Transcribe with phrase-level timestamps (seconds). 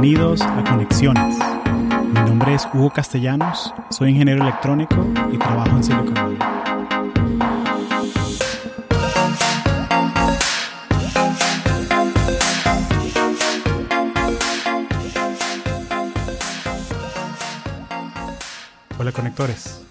[0.00, 1.36] Bienvenidos a Conexiones.
[2.14, 4.94] Mi nombre es Hugo Castellanos, soy ingeniero electrónico
[5.32, 6.38] y trabajo en Silicon Valley.
[19.00, 19.84] Hola conectores.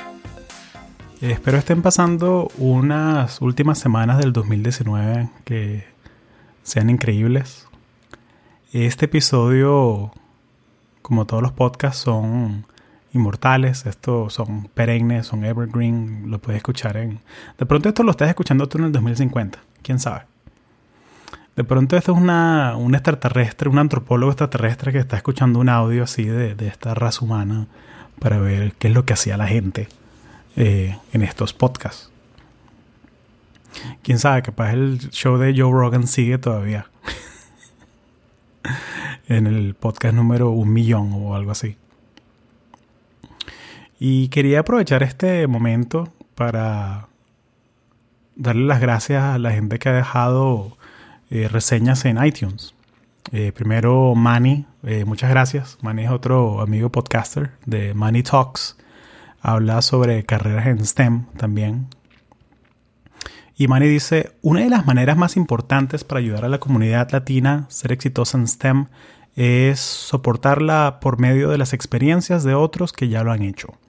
[1.19, 5.83] Eh, espero estén pasando unas últimas semanas del 2019 que
[6.64, 7.67] sean increíbles.
[8.74, 10.12] Este episodio,
[11.02, 12.66] como todos los podcasts, son
[13.14, 13.86] inmortales.
[13.86, 16.30] Estos son perennes, son evergreen.
[16.30, 17.20] Lo puedes escuchar en...
[17.57, 19.60] De pronto esto lo estás escuchando tú en el 2050.
[19.82, 20.26] ¿Quién sabe?
[21.56, 26.04] De pronto esto es una, un extraterrestre, un antropólogo extraterrestre que está escuchando un audio
[26.04, 27.68] así de, de esta raza humana
[28.20, 29.88] para ver qué es lo que hacía la gente
[30.56, 32.12] eh, en estos podcasts.
[34.04, 36.88] Quién sabe, capaz el show de Joe Rogan sigue todavía.
[39.28, 41.78] en el podcast número un millón o algo así.
[44.00, 47.08] Y quería aprovechar este momento para
[48.36, 50.78] darle las gracias a la gente que ha dejado
[51.30, 52.74] eh, reseñas en iTunes.
[53.32, 55.78] Eh, primero, Manny, eh, muchas gracias.
[55.81, 58.78] Manny es otro amigo podcaster de Manny Talks.
[59.42, 61.88] Habla sobre carreras en STEM también.
[63.59, 67.72] Y dice, una de las maneras más importantes para ayudar a la comunidad latina a
[67.72, 68.86] ser exitosa en STEM
[69.36, 73.80] es soportarla por medio de las experiencias de otros que ya lo han hecho.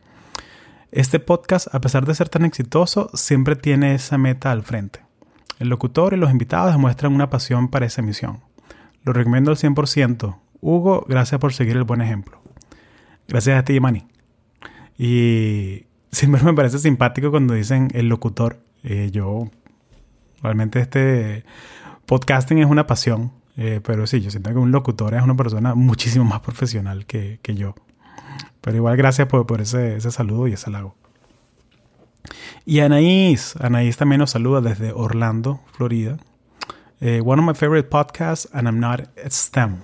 [0.91, 5.01] Este podcast, a pesar de ser tan exitoso, siempre tiene esa meta al frente.
[5.59, 8.41] El locutor y los invitados demuestran una pasión para esa misión.
[9.05, 10.39] Lo recomiendo al 100%.
[10.63, 12.41] Hugo, gracias por seguir el buen ejemplo.
[13.27, 14.07] Gracias a ti, Manny.
[14.97, 18.61] Y siempre me parece simpático cuando dicen el locutor.
[18.85, 19.51] Eh, yo
[20.43, 21.45] Realmente este
[22.07, 25.75] podcasting es una pasión, eh, pero sí, yo siento que un locutor es una persona
[25.75, 27.75] muchísimo más profesional que, yo.
[28.61, 30.95] Pero igual gracias por, ese, saludo y ese halago.
[32.65, 36.19] Y Anaís, Anaís también nos saluda desde Orlando, Florida.
[37.01, 39.83] Eh, one of my favorite podcasts and I'm not STEM.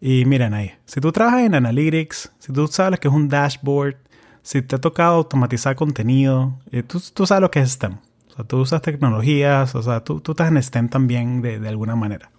[0.00, 3.96] Y mira, Anaís, si tú trabajas en Analytics, si tú sabes que es un dashboard,
[4.42, 7.98] si te ha tocado automatizar contenido, eh, tú, tú sabes lo que es STEM.
[8.34, 11.68] O sea, tú usas tecnologías, o sea, tú, tú estás en STEM también de, de
[11.68, 12.30] alguna manera.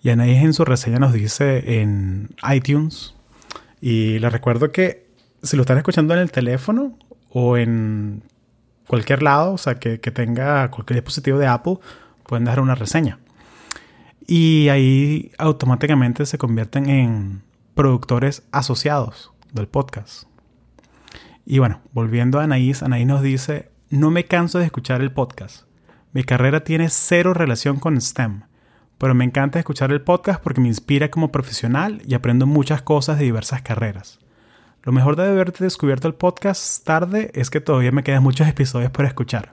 [0.00, 3.14] Y Anaís en su reseña nos dice en iTunes,
[3.80, 5.08] y le recuerdo que
[5.42, 6.96] si lo están escuchando en el teléfono
[7.30, 8.22] o en
[8.86, 11.78] cualquier lado, o sea, que, que tenga cualquier dispositivo de Apple,
[12.24, 13.18] pueden dejar una reseña.
[14.24, 17.42] Y ahí automáticamente se convierten en
[17.74, 20.28] productores asociados del podcast.
[21.44, 25.66] Y bueno, volviendo a Anaís, Anaís nos dice, no me canso de escuchar el podcast.
[26.12, 28.44] Mi carrera tiene cero relación con STEM,
[28.96, 33.18] pero me encanta escuchar el podcast porque me inspira como profesional y aprendo muchas cosas
[33.18, 34.18] de diversas carreras.
[34.82, 38.90] Lo mejor de haberte descubierto el podcast tarde es que todavía me quedan muchos episodios
[38.90, 39.52] por escuchar.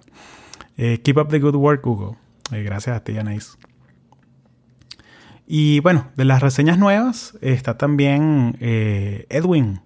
[0.77, 2.15] Eh, keep up the good work, Hugo.
[2.53, 3.57] Eh, gracias a ti, Anais.
[5.47, 9.81] Y bueno, de las reseñas nuevas está también eh, Edwin,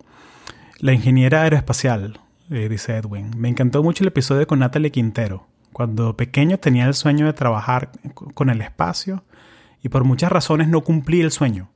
[0.78, 2.20] la ingeniera aeroespacial.
[2.50, 3.32] Dice Edwin.
[3.38, 5.48] Me encantó mucho el episodio con Natalie Quintero.
[5.72, 7.92] Cuando pequeño tenía el sueño de trabajar
[8.34, 9.24] con el espacio
[9.82, 11.70] y por muchas razones no cumplí el sueño.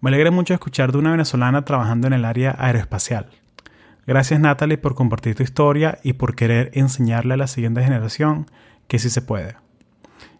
[0.00, 3.28] Me alegra mucho escuchar de una venezolana trabajando en el área aeroespacial.
[4.06, 8.50] Gracias Natalie por compartir tu historia y por querer enseñarle a la siguiente generación
[8.88, 9.56] que sí se puede.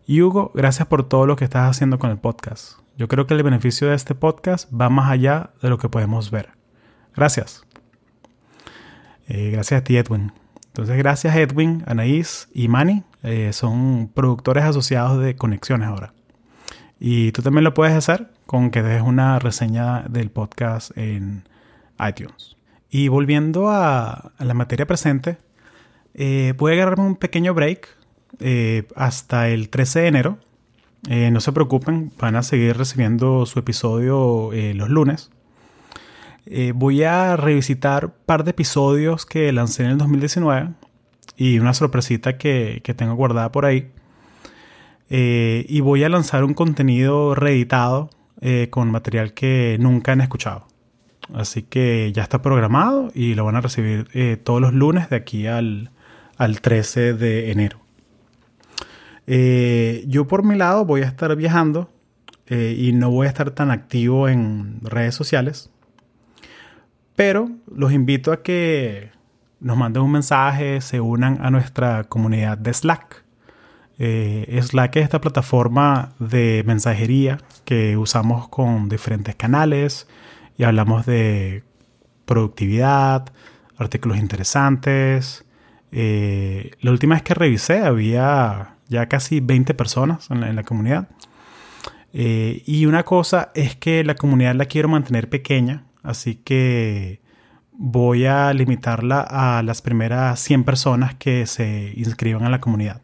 [0.06, 2.78] Y Hugo, gracias por todo lo que estás haciendo con el podcast.
[2.97, 6.31] Yo creo que el beneficio de este podcast va más allá de lo que podemos
[6.31, 6.50] ver.
[7.15, 7.65] Gracias.
[9.28, 10.32] Eh, gracias a ti, Edwin.
[10.66, 13.04] Entonces, gracias Edwin, Anaís y Manny.
[13.22, 16.12] Eh, son productores asociados de Conexiones ahora.
[16.98, 21.44] Y tú también lo puedes hacer con que dejes una reseña del podcast en
[22.06, 22.56] iTunes.
[22.90, 25.38] Y volviendo a, la materia presente,
[26.14, 27.88] eh, voy a agarrarme un pequeño break
[28.96, 30.38] hasta el 13 de enero.
[31.08, 35.31] no se preocupen, van a seguir recibiendo su episodio los lunes.
[36.46, 40.70] Eh, voy a revisitar un par de episodios que lancé en el 2019
[41.37, 43.91] y una sorpresita que, tengo guardada por ahí.
[45.11, 48.11] Eh, y voy a lanzar un contenido reeditado
[48.41, 50.67] eh, con material que nunca han escuchado.
[51.32, 54.11] Así que ya está programado y lo van a recibir
[54.44, 55.90] todos los lunes de aquí al,
[56.37, 57.81] al 13 de enero.
[60.06, 61.90] yo por mi lado voy a estar viajando
[62.50, 65.70] y no voy a estar tan activo en redes sociales.
[67.16, 69.11] Pero los invito a que
[69.61, 73.25] nos manden un mensaje, se unan a nuestra comunidad de Slack.
[73.99, 80.08] Eh, Slack es esta plataforma de mensajería que usamos con diferentes canales
[80.58, 81.62] y hablamos de
[82.25, 83.32] productividad,
[83.76, 85.44] artículos interesantes.
[85.93, 91.08] Eh, la última vez que revisé había ya casi 20 personas en la, comunidad.
[92.12, 97.20] Eh, y una cosa es que la comunidad la quiero mantener pequeña, así que
[97.72, 103.02] voy a limitarla a las primeras 100 personas que se inscriban a la comunidad.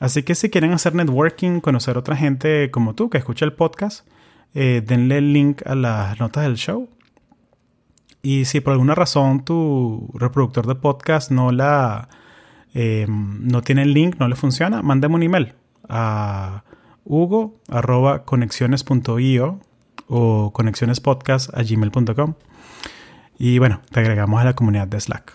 [0.00, 3.52] Así que si quieren hacer networking, conocer a otra gente como tú que escucha el
[3.52, 4.08] podcast,
[4.54, 6.88] eh, denle el link a las notas del show.
[8.22, 12.08] Y si por alguna razón tu reproductor de podcast no la
[12.74, 15.54] eh, no tiene el link, no le funciona, mándame un email
[15.88, 16.64] a
[17.04, 19.60] hugo.conexiones.io
[20.14, 22.34] o conexionespodcast.gmail.com
[23.38, 25.32] y bueno, te agregamos a la comunidad de Slack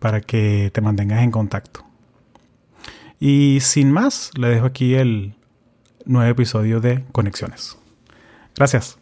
[0.00, 1.84] para que te mantengas en contacto.
[3.20, 5.34] Y sin más, le dejo aquí el
[6.04, 7.78] nuevo episodio de Conexiones.
[8.56, 8.98] Gracias.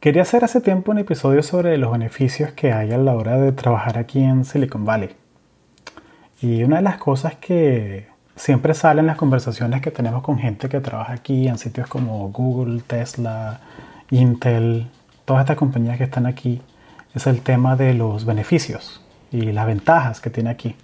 [0.00, 3.52] Quería hacer hace tiempo un episodio sobre los beneficios que hay a la hora de
[3.52, 5.10] trabajar aquí en Silicon Valley.
[6.40, 10.68] Y una de las cosas que siempre sale en las conversaciones que tenemos con gente
[10.68, 13.60] que trabaja aquí en sitios como Google, Tesla,
[14.10, 14.88] Intel,
[15.24, 16.60] todas estas compañías que están aquí,
[17.14, 19.00] es el tema de los beneficios
[19.30, 20.74] y las ventajas que tiene aquí.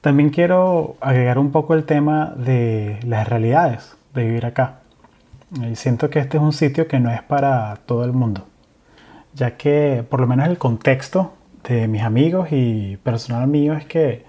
[0.00, 4.80] También quiero agregar un poco el tema de las realidades de vivir acá.
[5.62, 8.46] Y siento que este es un sitio que no es para todo el mundo,
[9.34, 11.34] ya que por lo menos el contexto
[11.68, 14.24] de mis amigos y personal mío es que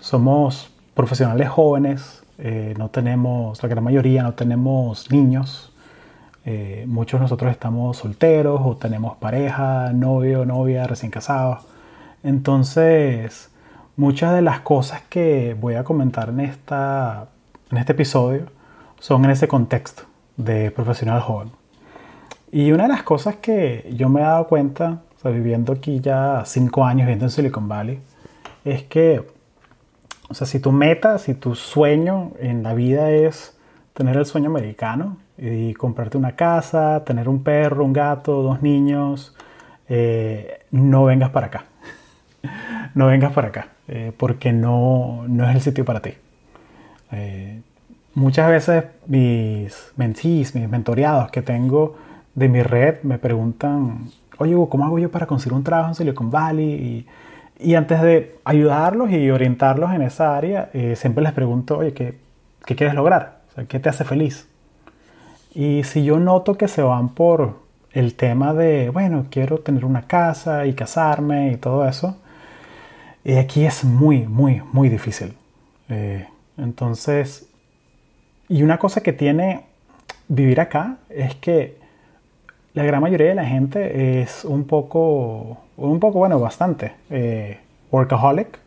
[0.00, 5.72] somos profesionales jóvenes, eh, no tenemos, la gran mayoría no tenemos niños,
[6.46, 11.64] eh, muchos de nosotros estamos solteros o tenemos pareja, novio, novia, recién casados.
[12.24, 13.50] Entonces,
[13.96, 17.28] muchas de las cosas que voy a comentar en, esta,
[17.70, 18.46] en este episodio
[18.98, 20.04] son en ese contexto
[20.36, 21.50] de profesional joven.
[22.50, 26.84] Y una de las cosas que yo me he dado cuenta, viviendo aquí ya cinco
[26.84, 28.00] años, viviendo en Silicon Valley,
[28.64, 29.35] es que,
[30.28, 33.56] o sea, si tu meta, si tu sueño en la vida es
[33.94, 39.34] tener el sueño americano y comprarte una casa, tener un perro, un gato, dos niños,
[39.88, 41.64] eh, no vengas para acá.
[42.94, 46.14] no vengas para acá, eh, porque no, no, es el sitio para ti.
[47.12, 47.60] Eh,
[48.14, 51.96] muchas veces mis mentees, mis mentoreados que tengo
[52.34, 56.30] de mi red me preguntan, oye, ¿cómo hago yo para conseguir un trabajo en Silicon
[56.30, 56.72] Valley?
[56.72, 57.06] Y,
[57.74, 62.18] antes de ayudarlos y orientarlos en esa área, siempre les pregunto, oye, ¿qué,
[62.64, 63.38] ¿qué, quieres lograr?
[63.68, 64.46] ¿Qué te hace feliz?
[65.54, 67.60] Y si yo noto que se van por
[67.92, 72.18] el tema de, bueno, quiero tener una casa y casarme y todo eso,
[73.24, 75.34] y aquí es muy, muy, muy difícil.
[75.88, 77.48] Eh, entonces,
[78.48, 79.64] y una cosa que tiene
[80.28, 81.78] vivir acá es que
[82.76, 87.58] la gran mayoría de la gente es un poco, un poco, bueno, bastante eh,
[87.90, 88.60] workaholic,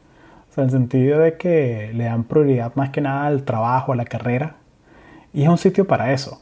[0.49, 3.93] o sea, en el sentido de que le dan prioridad más que nada al trabajo,
[3.93, 4.57] a la carrera,
[5.31, 6.41] y es un sitio para eso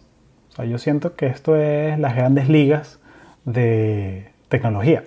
[0.65, 2.99] yo siento que esto es las grandes ligas
[3.45, 5.03] de tecnología.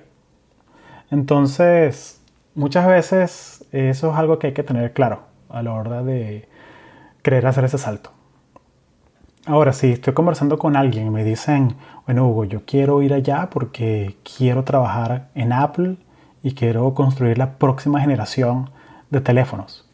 [1.11, 2.21] Entonces,
[2.55, 6.49] muchas veces eso es algo que hay que tener claro a la hora de
[7.23, 8.13] querer hacer ese salto.
[9.47, 13.49] Ahora, si estoy conversando con alguien y me dicen, bueno, Hugo, yo quiero ir allá
[13.51, 15.97] porque quiero trabajar en Apple
[16.43, 18.71] y quiero construir la próxima generación
[19.11, 19.91] de teléfonos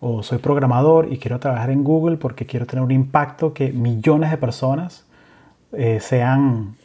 [0.00, 4.30] o soy programador y quiero trabajar en Google porque quiero tener un impacto que millones
[4.30, 5.06] de personas
[5.72, 6.76] eh, sean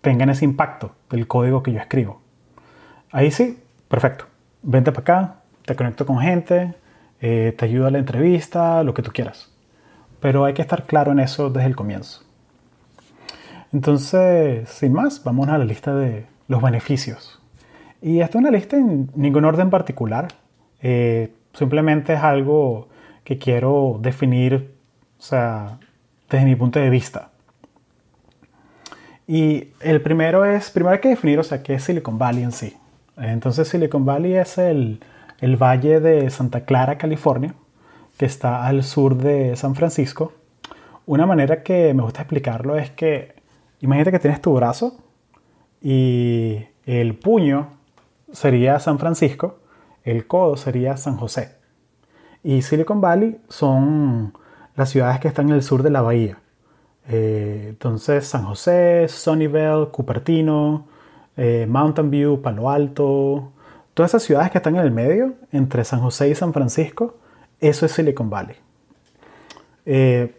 [0.00, 2.20] tengan ese impacto del código que yo escribo.
[3.10, 3.58] Ahí sí,
[3.88, 4.26] perfecto.
[4.62, 6.74] Vente para acá, te conecto con gente,
[7.20, 9.53] eh, te ayudo a la entrevista, lo que tú quieras.
[10.24, 12.22] Pero hay que estar claro en eso desde el comienzo.
[13.74, 17.42] Entonces, sin más, vamos a la lista de los beneficios.
[18.00, 20.28] Y esto es una lista en ningún orden particular.
[20.80, 22.88] Eh, Simplemente es algo
[23.22, 24.72] que quiero definir,
[25.18, 25.78] o sea,
[26.30, 27.28] desde mi punto de vista.
[29.26, 32.52] Y el primero es, primero hay que definir, o sea, qué es Silicon Valley en
[32.52, 32.74] sí.
[33.18, 35.00] Entonces Silicon Valley es el,
[35.42, 37.54] el valle de Santa Clara, California,
[38.16, 40.32] que está al sur de San Francisco.
[41.06, 43.34] Una manera que me gusta explicarlo es que,
[43.80, 44.96] imagínate que tienes tu brazo
[45.82, 47.68] y el puño
[48.32, 49.58] sería San Francisco
[50.04, 51.56] el codo sería San José.
[52.42, 54.34] Y Silicon Valley son
[54.76, 56.38] las ciudades que están en el sur de la bahía.
[57.08, 60.86] Eh, entonces San José, Sunnyvale, Cupertino,
[61.36, 63.52] eh, Mountain View, Palo Alto,
[63.94, 67.16] todas esas ciudades que están en el medio, entre San José y San Francisco,
[67.68, 68.56] eso es Silicon Valley.
[69.86, 70.34] Eh,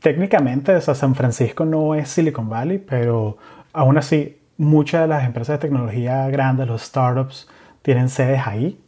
[0.00, 3.36] técnicamente, San Francisco no es Silicon Valley, pero
[3.72, 7.48] aún así, muchas de las empresas de tecnología grandes, los startups,
[7.82, 8.80] tienen sedes ahí.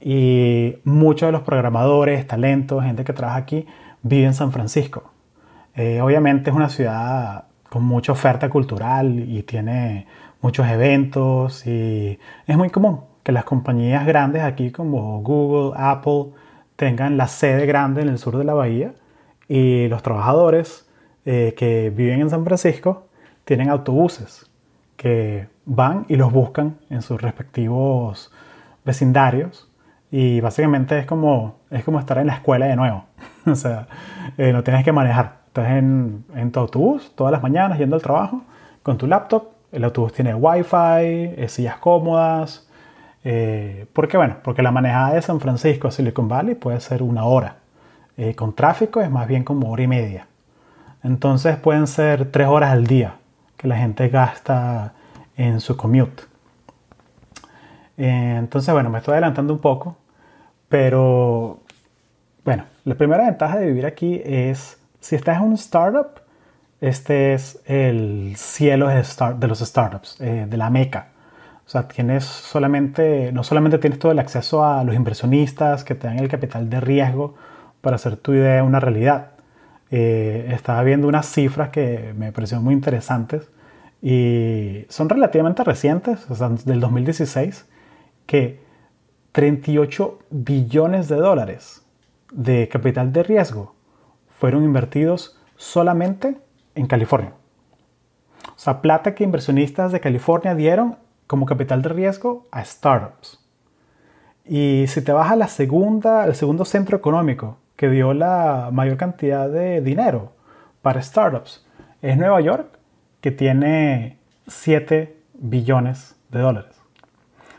[0.00, 3.66] Y muchos de los programadores, talentos, gente que trabaja aquí,
[4.02, 5.12] vive en San Francisco.
[5.74, 10.06] Eh, obviamente es una ciudad con mucha oferta cultural y tiene
[10.42, 16.32] muchos eventos y es muy común que las compañías grandes aquí como Google, Apple,
[16.80, 18.94] tengan la sede grande en el sur de la bahía
[19.48, 20.88] y los trabajadores
[21.26, 23.06] eh, que viven en San Francisco
[23.44, 24.50] tienen autobuses
[24.96, 28.32] que van y los buscan en sus respectivos
[28.82, 29.70] vecindarios
[30.10, 33.04] y básicamente es como, es como estar en la escuela de nuevo.
[33.46, 33.86] o sea,
[34.38, 35.40] eh, no tienes que manejar.
[35.48, 38.42] Estás en, en, tu autobús todas las mañanas yendo al trabajo
[38.82, 39.48] con tu laptop.
[39.70, 42.69] El autobús tiene wifi, eh, sillas cómodas.
[43.24, 44.16] Eh, ¿Por qué?
[44.16, 47.56] Bueno, porque la manejada de San Francisco a Silicon Valley puede ser una hora.
[48.16, 50.26] Eh, con tráfico es más bien como hora y media.
[51.02, 53.14] Entonces pueden ser tres horas al día
[53.56, 54.92] que la gente gasta
[55.36, 56.24] en su commute.
[57.96, 59.96] entonces, bueno, me estoy adelantando un poco,
[60.68, 61.60] pero
[62.44, 66.20] bueno, la primera ventaja de vivir aquí es, si estás en un startup,
[66.80, 71.08] este es el cielo de, los startups, eh, de la meca.
[71.70, 76.08] O sea, tienes solamente, no solamente tienes todo el acceso a los inversionistas que te
[76.08, 77.36] dan el capital de riesgo
[77.80, 79.34] para hacer tu idea una realidad.
[79.92, 83.52] Eh, estaba viendo unas cifras que me parecieron muy interesantes
[84.02, 87.68] y son relativamente recientes, o sea, del 2016,
[88.26, 88.58] que
[89.30, 91.86] 38 billones de dólares
[92.32, 93.76] de capital de riesgo
[94.40, 96.36] fueron invertidos solamente
[96.74, 97.32] en California.
[98.48, 100.96] O sea, plata que inversionistas de California dieron
[101.30, 103.38] como capital de riesgo a startups.
[104.44, 108.96] Y si te vas a la segunda, el segundo centro económico que dio la mayor
[108.96, 110.32] cantidad de dinero
[110.82, 111.64] para startups,
[112.02, 112.66] es Nueva York,
[113.20, 114.18] que tiene
[114.48, 116.74] 7 billones de dólares.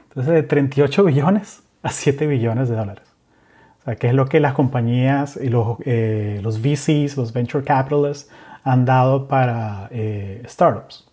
[0.10, 3.06] Entonces, de 38 billones a 7 billones de dólares.
[3.80, 7.64] O sea, que es lo que las compañías y los, eh, los VCs, los venture
[7.64, 8.30] capitalists,
[8.66, 11.10] han dado para eh, startups.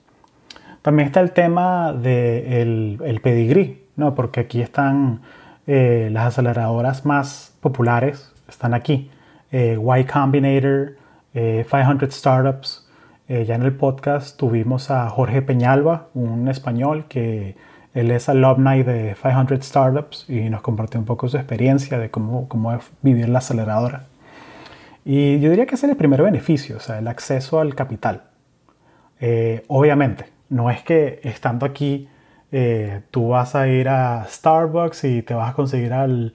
[0.83, 4.15] También está el tema del de el pedigrí, ¿no?
[4.15, 5.21] porque aquí están
[5.67, 9.11] eh, las aceleradoras más populares, están aquí.
[9.51, 10.97] y Combinator,
[11.33, 12.89] 500 Startups.
[13.29, 17.57] ya en el podcast tuvimos a Jorge Peñalba, un español que
[17.95, 22.49] él es alumni de 500 Startups y nos compartió un poco su experiencia de cómo,
[22.49, 24.05] cómo es vivir la aceleradora.
[25.05, 28.25] Y yo diría que ese es el primer beneficio, o sea, el acceso al capital.
[29.21, 32.09] Eh, obviamente, no es que estando aquí
[32.51, 36.33] eh, tú vas a ir a Starbucks y te vas a conseguir al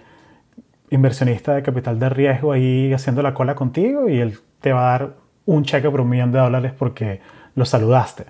[0.89, 4.99] inversionista de capital de riesgo ahí haciendo la cola contigo y él te va a
[4.99, 5.15] dar
[5.45, 7.21] un cheque por un millón de dólares porque
[7.55, 8.25] lo saludaste.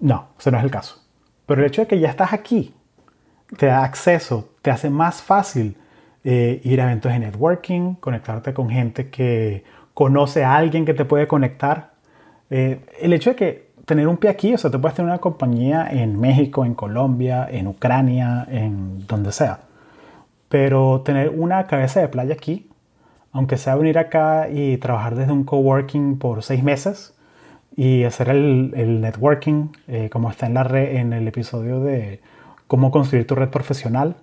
[0.00, 1.00] No, ese no es el caso.
[1.46, 2.74] Pero el hecho de que ya estás aquí
[3.56, 5.76] te da acceso, te hace más fácil
[6.24, 11.04] eh, ir a eventos de networking, conectarte con gente que conoce a alguien que te
[11.04, 11.92] puede conectar.
[12.50, 15.18] Eh, el hecho de que tener un pie aquí, o sea, te puedes tener una
[15.18, 19.60] compañía en México, en Colombia, en Ucrania, en donde sea.
[20.48, 22.70] Pero tener una cabeza de playa aquí,
[23.32, 27.14] aunque sea venir acá y trabajar desde un coworking por seis meses,
[27.76, 32.22] y hacer el, networking, eh, como está en, la red, en el episodio de
[32.66, 34.16] cómo construir tu red profesional.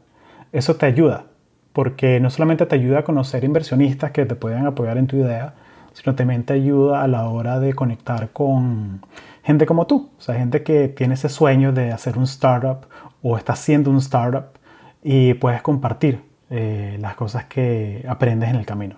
[0.52, 1.26] Eso te ayuda,
[1.74, 5.54] porque no solamente te ayuda a conocer inversionistas que te pueden apoyar en tu idea,
[5.94, 9.02] sino también te ayuda a la hora de conectar con
[9.44, 12.88] gente como tú, o sea, gente que tiene ese sueño de hacer un startup
[13.22, 14.58] o está haciendo un startup
[15.04, 18.98] y puedes compartir eh, las cosas que aprendes en el camino.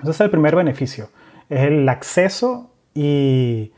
[0.00, 1.10] Ese es el primer beneficio,
[1.48, 3.72] es el acceso y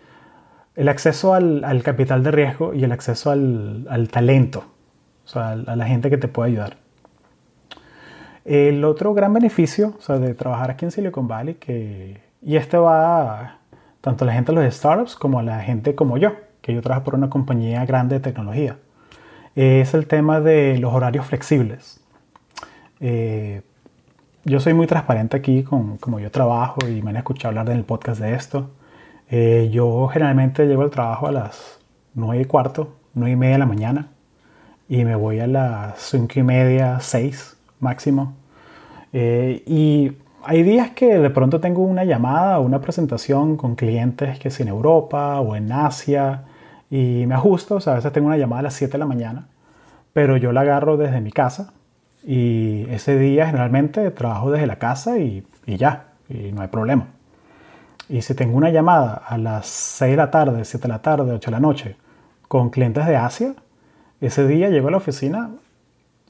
[0.74, 4.64] el acceso al, capital de riesgo y el acceso al, talento,
[5.24, 6.76] o sea, a la gente que te puede ayudar.
[8.44, 13.60] El otro gran beneficio de trabajar aquí en Silicon Valley, que, y este va
[14.04, 17.14] tanto la gente de los startups como la gente como yo, que yo trabajo por
[17.14, 18.76] una compañía grande de tecnología,
[19.54, 22.04] es el tema de los horarios flexibles.
[23.00, 23.62] Eh,
[24.44, 27.78] yo soy muy transparente aquí con como yo trabajo y me han escuchado hablar en
[27.78, 28.72] el podcast de esto.
[29.30, 31.80] Eh, yo generalmente llego al trabajo a las
[32.12, 34.08] 9 y cuarto, 9 y media de la mañana
[34.86, 38.34] y me voy a las 5 y media, 6 máximo.
[39.14, 40.12] Eh, y
[40.46, 44.60] hay días que de pronto tengo una llamada o una presentación con clientes que es
[44.60, 46.44] en Europa o en Asia
[46.90, 49.06] y me ajusto, o sea, a veces tengo una llamada a las 7 de la
[49.06, 49.48] mañana,
[50.12, 51.72] pero yo la agarro desde mi casa
[52.24, 57.08] y ese día generalmente trabajo desde la casa y, y ya, y no hay problema.
[58.08, 61.32] Y si tengo una llamada a las 6 de la tarde, 7 de la tarde,
[61.32, 61.96] 8 de la noche
[62.48, 63.54] con clientes de Asia,
[64.20, 65.50] ese día llego a la oficina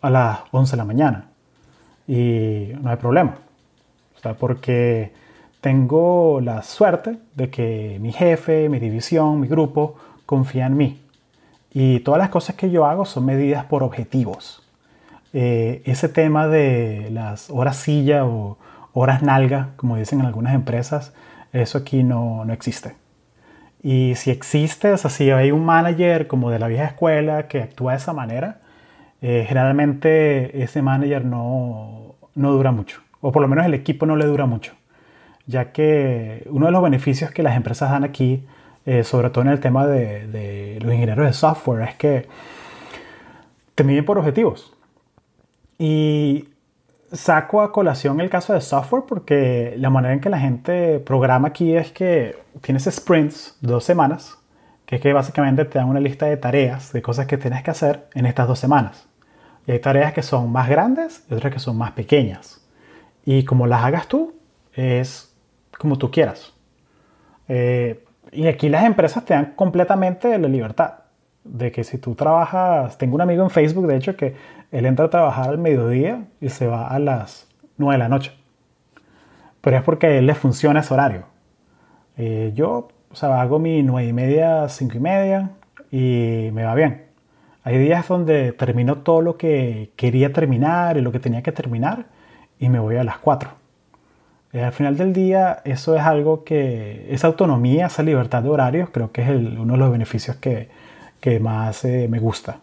[0.01, 1.25] a las 11 de la mañana
[2.07, 3.44] y no hay problema.
[4.33, 5.13] Porque
[5.61, 11.03] tengo la suerte de que mi jefe, mi división, mi grupo confía en mí.
[11.73, 14.63] Y todas las cosas que yo hago son medidas por objetivos.
[15.35, 18.57] Eh, ese tema de las horas silla o
[18.93, 21.13] horas nalga, como dicen en algunas empresas,
[21.53, 22.95] eso aquí no, no existe.
[23.83, 27.61] Y si existe, o sea, si hay un manager como de la vieja escuela que
[27.63, 28.61] actúa de esa manera,
[29.21, 34.17] eh, generalmente ese manager no, no dura mucho, o por lo menos el equipo no
[34.17, 34.75] le dura mucho,
[35.47, 38.45] ya que uno de los beneficios que las empresas dan aquí,
[38.85, 42.27] eh, sobre todo en el tema de, de, los ingenieros de software, es que
[43.75, 44.75] te miden por objetivos.
[45.79, 46.51] Y
[47.13, 51.49] saco a colación el caso de software porque la manera en que la gente programa
[51.49, 54.37] aquí es que tienes sprints, dos semanas,
[54.85, 57.71] que es que básicamente te dan una lista de tareas, de cosas que tienes que
[57.71, 59.07] hacer en estas dos semanas.
[59.67, 62.61] Y hay tareas que son más grandes y otras que son más pequeñas.
[63.25, 64.35] Y como las hagas tú,
[64.75, 65.35] es
[65.79, 66.53] como tú quieras.
[67.49, 70.95] Eh, y aquí las empresas te dan completamente la libertad
[71.45, 74.35] de que si tú trabajas, tengo un amigo en Facebook, de hecho, que
[74.73, 78.33] él entra a trabajar al mediodía y se va a las 9 de la noche.
[79.61, 81.27] Pero es porque a él le funciona ese horario.
[82.17, 85.51] Eh, yo, o sea, hago mi 9 y media, 5 y media
[85.91, 87.05] y me va bien.
[87.63, 92.07] Hay días donde termino todo lo que quería terminar y lo que tenía que terminar
[92.65, 93.51] y me voy a las 4.
[94.55, 98.89] Eh, al final del día, eso es algo que, esa autonomía, esa libertad de horarios,
[98.91, 100.69] creo que es uno de los beneficios que,
[101.21, 102.59] que más eh, me gusta.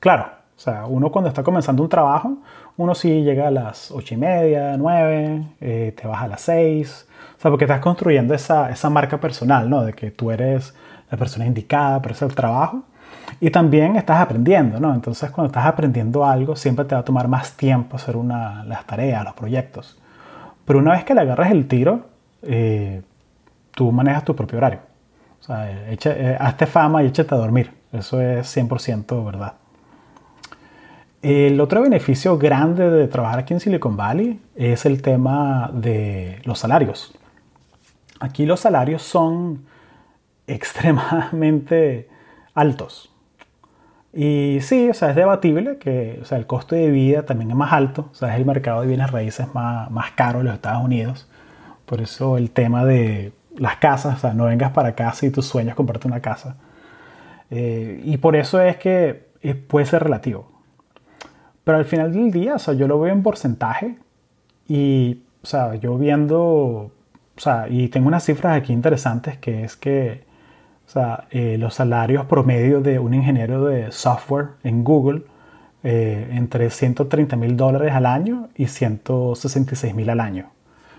[0.00, 0.24] Claro,
[0.56, 2.38] o sea, uno cuando está comenzando un trabajo,
[2.76, 7.06] uno sí llega a las ocho y media, nueve, eh, te vas a las seis,
[7.36, 9.84] o sea, porque estás construyendo esa, esa marca personal, ¿no?
[9.84, 10.74] De que tú eres
[11.10, 12.84] la persona indicada para hacer el trabajo.
[13.40, 14.94] Y también estás aprendiendo, ¿no?
[14.94, 18.86] Entonces, cuando estás aprendiendo algo, siempre te va a tomar más tiempo hacer una, las
[18.86, 19.98] tareas, los proyectos.
[20.64, 22.06] Pero una vez que le agarras el tiro,
[22.42, 23.02] eh,
[23.72, 24.80] tú manejas tu propio horario.
[25.40, 27.72] O sea, eh, hazte fama y échate a dormir.
[27.92, 29.54] Eso es 100% verdad.
[31.20, 36.58] El otro beneficio grande de trabajar aquí en Silicon Valley es el tema de los
[36.58, 37.14] salarios.
[38.18, 39.64] Aquí los salarios son
[40.46, 42.08] extremadamente
[42.54, 43.11] altos.
[44.12, 47.56] Y sí, o sea, es debatible que o sea, el costo de vida también es
[47.56, 48.08] más alto.
[48.12, 51.28] O sea, es el mercado de bienes raíces más, más caro en los Estados Unidos.
[51.86, 55.46] Por eso el tema de las casas, o sea, no vengas para casa y tus
[55.46, 56.56] sueños comprarte una casa.
[57.50, 60.50] Eh, y por eso es que eh, puede ser relativo.
[61.64, 63.98] Pero al final del día, o sea, yo lo veo en porcentaje
[64.68, 66.90] y, o sea, yo viendo, o
[67.36, 70.24] sea, y tengo unas cifras aquí interesantes que es que,
[70.86, 75.22] o sea, eh, los salarios promedio de un ingeniero de software en Google
[75.84, 80.50] entre 130 mil dólares al año y 166 mil al año.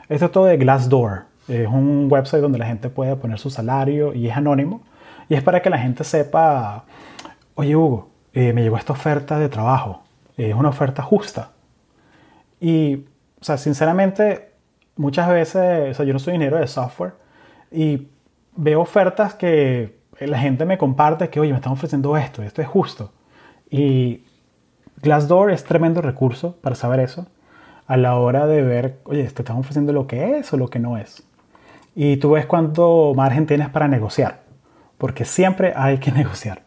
[0.09, 1.23] Esto es todo de Glassdoor.
[1.47, 4.81] Es un website donde la gente puede poner su salario y es anónimo.
[5.29, 6.83] Y es para que la gente sepa,
[7.55, 10.03] oye Hugo, eh, me llegó esta oferta de trabajo.
[10.37, 11.51] es una oferta justa.
[12.59, 13.05] Y,
[13.39, 14.51] o sea, sinceramente,
[14.95, 17.13] muchas veces, o sea, yo no soy ingeniero de software
[17.71, 18.07] y
[18.55, 22.67] veo ofertas que la gente me comparte que, oye, me están ofreciendo esto, esto es
[22.67, 23.11] justo.
[23.69, 24.25] Y
[25.01, 27.27] Glassdoor es tremendo recurso para saber eso
[27.87, 30.79] a la hora de ver, oye, te están ofreciendo lo que es o lo que
[30.79, 31.23] no es
[31.95, 34.41] y tú ves cuánto margen tienes para negociar,
[34.97, 36.63] porque siempre hay que negociar.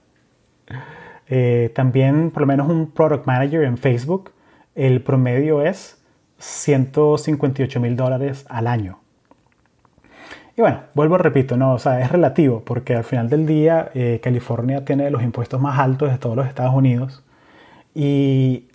[1.28, 4.32] Eh, también, por lo menos un product manager en Facebook,
[4.74, 6.00] el promedio es
[6.38, 9.00] 158 mil dólares al año.
[10.56, 14.20] Y bueno, vuelvo, repito, no, o sea, es relativo, porque al final del día eh,
[14.22, 17.22] California tiene los impuestos más altos de todos los Estados Unidos.
[17.94, 18.68] Y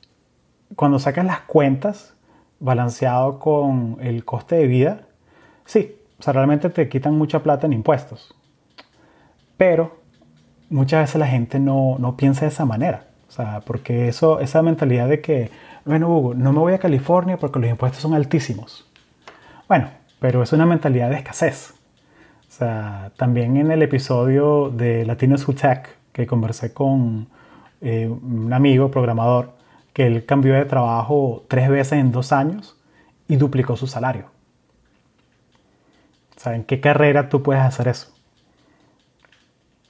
[0.76, 2.14] cuando sacas las cuentas,
[2.60, 5.02] balanceado con el coste de vida,
[5.66, 8.36] sí, o sea, realmente te quitan mucha plata en impuestos.
[9.58, 9.98] Pero
[10.70, 13.08] muchas veces la gente no, no piensa de esa manera.
[13.28, 15.50] O sea, porque eso, esa mentalidad de que,
[15.86, 18.88] bueno, Hugo, no me voy a California porque los impuestos son altísimos.
[19.68, 19.90] Bueno,
[20.22, 21.74] pero es una mentalidad de escasez.
[22.48, 27.28] O sea, también en el episodio de Latinos Who Tech, que conversé con
[27.82, 29.54] eh, un amigo programador,
[29.94, 32.78] que él cambió de trabajo tres veces en dos años
[33.28, 34.26] y duplicó su salario.
[36.46, 38.14] O ¿en qué carrera tú puedes hacer eso?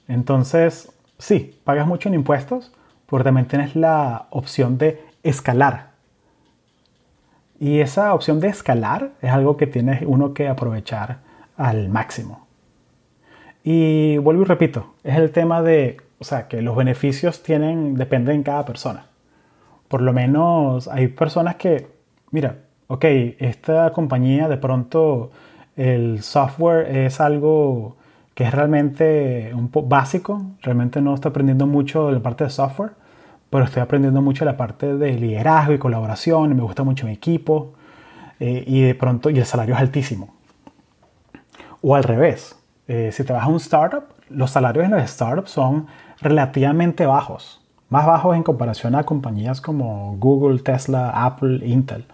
[0.08, 2.72] Entonces, sí, pagas mucho en impuestos,
[3.04, 5.91] porque también tienes la opción de escalar.
[7.62, 11.18] Y esa opción de escalar es algo que tiene uno que aprovechar
[11.56, 12.48] al máximo.
[13.62, 18.38] Y vuelvo y repito, es el tema de, o sea, que los beneficios tienen, dependen
[18.38, 19.06] de cada persona.
[19.86, 21.86] Por lo menos hay personas que,
[22.32, 22.56] mira,
[22.88, 23.04] ok,
[23.38, 25.30] esta compañía de pronto
[25.76, 27.94] el software es algo
[28.34, 32.50] que es realmente un poco básico, realmente no estoy aprendiendo mucho de la parte de
[32.50, 32.90] software,
[33.52, 37.74] pero estoy aprendiendo mucho la parte de liderazgo y colaboración, me gusta mucho mi equipo,
[38.40, 40.34] eh, y de pronto, y el salario es altísimo.
[41.82, 42.56] O al revés,
[42.88, 45.86] eh, si vas a un startup, los salarios en los startups son
[46.22, 47.60] relativamente bajos,
[47.90, 52.06] más bajos en comparación a compañías como Google, Tesla, Apple, Intel,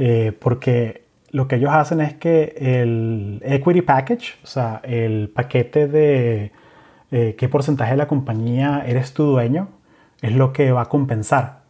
[0.00, 5.86] eh, porque lo que ellos hacen es que el equity package, o sea, el paquete
[5.86, 6.50] de
[7.10, 9.68] qué porcentaje de la compañía eres tu dueño,
[10.24, 11.60] es lo que va a compensar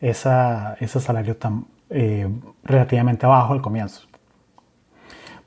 [0.00, 2.26] ese salario tan eh,
[2.64, 4.06] relativamente bajo al comienzo.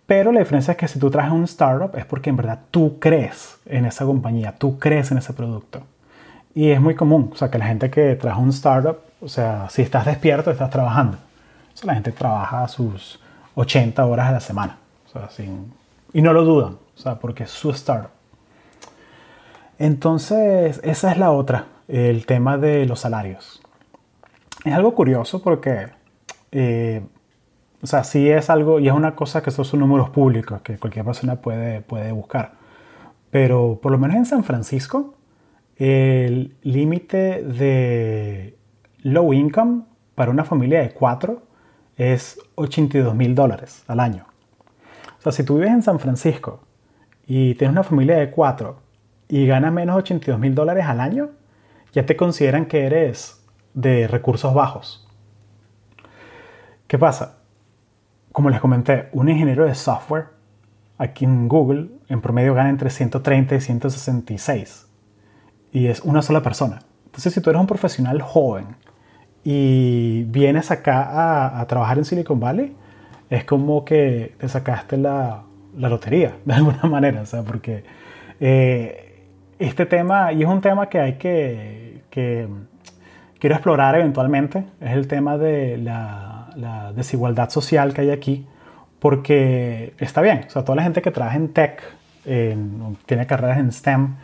[0.05, 2.99] Pero la diferencia es que si tú traes un startup es porque en verdad tú
[2.99, 5.81] crees en esa compañía, tú crees en ese producto.
[6.53, 9.67] Y es muy común, o sea, que la gente que trae un startup, o sea,
[9.71, 11.17] si estás despierto, estás trabajando.
[11.73, 13.19] O sea, la gente trabaja sus
[13.55, 14.77] 80 horas a la semana.
[15.07, 15.73] O sea, sin,
[16.13, 18.11] y no lo dudan, o sea, porque es su startup.
[19.79, 23.61] Entonces, esa es la otra el tema de los salarios.
[24.65, 25.87] Es algo curioso porque,
[26.51, 27.01] eh,
[27.81, 30.77] o sea, sí es algo, y es una cosa que estos son números públicos que
[30.77, 32.53] cualquier persona puede, puede buscar.
[33.29, 35.15] Pero por lo menos en San Francisco,
[35.77, 38.57] el límite de
[39.01, 39.83] low income
[40.15, 41.43] para una familia de cuatro
[41.97, 44.25] es 82 mil dólares al año.
[45.19, 46.61] O sea, si tú vives en San Francisco
[47.25, 48.79] y tienes una familia de cuatro
[49.27, 51.31] y ganas menos 82 mil dólares al año,
[51.93, 55.07] ya te consideran que eres de recursos bajos.
[56.87, 57.37] ¿Qué pasa?
[58.31, 60.25] Como les comenté, un ingeniero de software
[60.97, 64.87] aquí en Google en promedio gana entre 130 y 166
[65.71, 66.79] y es una sola persona.
[67.05, 68.75] Entonces, si tú eres un profesional joven
[69.43, 72.75] y vienes acá a, trabajar en Silicon Valley,
[73.29, 75.43] es como que te sacaste la,
[75.75, 77.83] lotería, de alguna manera, o sea, porque
[78.39, 79.02] eh,
[79.67, 82.01] este tema, y es un tema que hay que,
[83.39, 88.47] quiero explorar eventualmente, es el tema de la, desigualdad social que hay aquí,
[88.99, 91.81] porque está bien, o sea, toda la gente que trabaja en tech,
[92.23, 94.15] tiene carreras en STEM,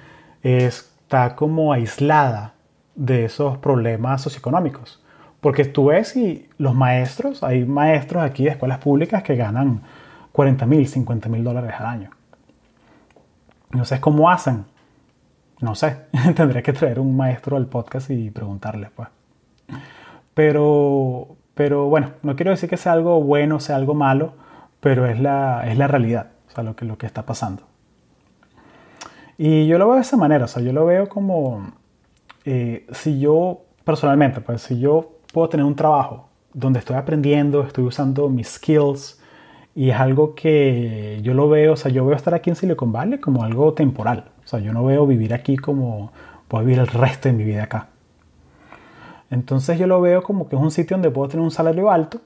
[0.43, 2.54] está como aislada
[2.95, 5.04] de esos problemas socioeconómicos.
[5.41, 9.82] Porque tú ves y los maestros, hay maestros aquí de escuelas públicas que ganan
[10.34, 12.10] 40 mil, 50 mil dólares al año.
[13.71, 14.65] Entonces, ¿cómo hacen
[15.62, 19.10] no sé, tendría que traer un maestro al podcast y preguntarle, pues.
[20.34, 24.34] Pero, pero bueno, no quiero decir que sea algo bueno, sea algo malo,
[24.80, 27.63] pero es la, es la realidad, o sea, lo que, lo que está pasando.
[29.38, 31.72] Y yo lo veo de esa manera, o sea, yo lo veo como,
[32.45, 37.84] eh, si yo, personalmente, pues si yo puedo tener un trabajo donde estoy aprendiendo, estoy
[37.86, 39.19] usando mis skills,
[39.76, 42.91] y es algo que yo lo veo, o sea, yo veo estar aquí en Silicon
[42.91, 44.26] Valley como algo temporal.
[44.50, 46.12] O sea, yo no veo vivir aquí como
[46.48, 47.90] puedo vivir el resto de mi vida acá.
[49.30, 52.20] Entonces yo lo veo como que es un sitio donde puedo tener un salario alto.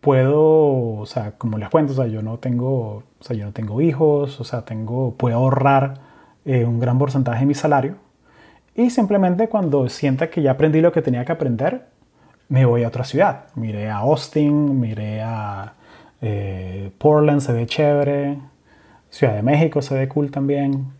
[0.00, 3.52] Puedo, o sea, como les cuento, o sea, yo no tengo, o sea, yo no
[3.52, 6.00] tengo hijos, o sea, tengo, puedo ahorrar
[6.44, 7.94] eh, un gran porcentaje de mi salario.
[8.74, 11.86] Y simplemente cuando sienta que ya aprendí lo que tenía que aprender,
[12.48, 13.44] me voy a otra ciudad.
[13.54, 15.74] Miré a Austin, miré a
[16.20, 18.38] eh, Portland, se ve chévere.
[19.08, 20.94] Ciudad de México se ve cool también.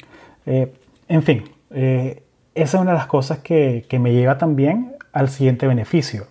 [0.47, 0.73] Eh,
[1.09, 2.23] en fin, eh,
[2.55, 6.27] esa es una de las cosas que, me lleva también al siguiente beneficio,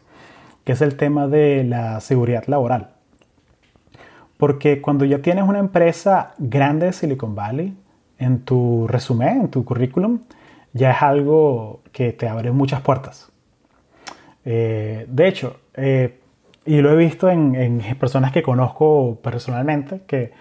[0.63, 2.89] que es el tema de la seguridad laboral.
[4.37, 7.75] Porque cuando ya tienes una empresa grande de Silicon Valley
[8.17, 10.19] en tu resumen, en tu currículum,
[10.73, 13.31] ya es algo que te abre muchas puertas.
[14.45, 15.57] Eh, de hecho,
[16.65, 20.31] y lo he visto en, en, personas que conozco personalmente, que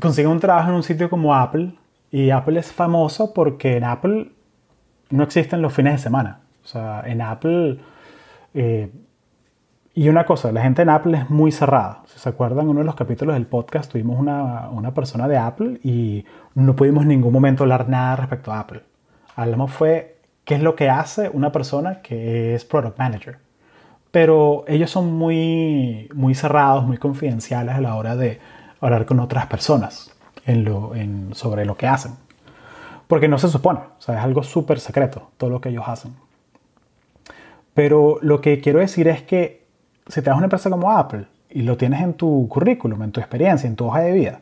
[0.00, 1.72] consiguen un trabajo en un sitio como Apple
[2.10, 4.30] y Apple es famoso porque en Apple
[5.10, 6.40] no existen los fines de semana.
[6.64, 7.78] O sea, en Apple...
[8.54, 8.90] Eh,
[9.94, 12.02] y una cosa, la gente en Apple es muy cerrada.
[12.06, 15.38] Si se acuerdan, en uno de los capítulos del podcast tuvimos una, una, persona de
[15.38, 18.82] Apple y no pudimos en ningún momento hablar nada respecto a Apple.
[19.36, 23.38] Hablamos fue qué es lo que hace una persona que es Product Manager.
[24.10, 28.38] Pero ellos son muy, muy cerrados, muy confidenciales a la hora de
[28.80, 30.15] hablar con otras personas
[31.32, 32.12] sobre lo que hacen.
[33.06, 36.14] Porque no se supone, o sea, es algo súper secreto todo lo que ellos hacen.
[37.74, 39.66] Pero lo que quiero decir es que
[40.08, 43.12] si te vas a una empresa como Apple y lo tienes en tu currículum, en
[43.12, 44.40] tu experiencia, en tu hoja de vida,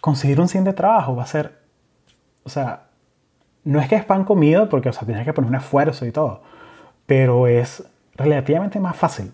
[0.00, 1.58] conseguir un 100 de trabajo va a ser,
[2.42, 2.88] o sea,
[3.64, 6.12] no es que es pan comido porque, o sea, tienes que poner un esfuerzo y
[6.12, 6.42] todo,
[7.06, 7.84] pero es
[8.16, 9.32] relativamente más fácil.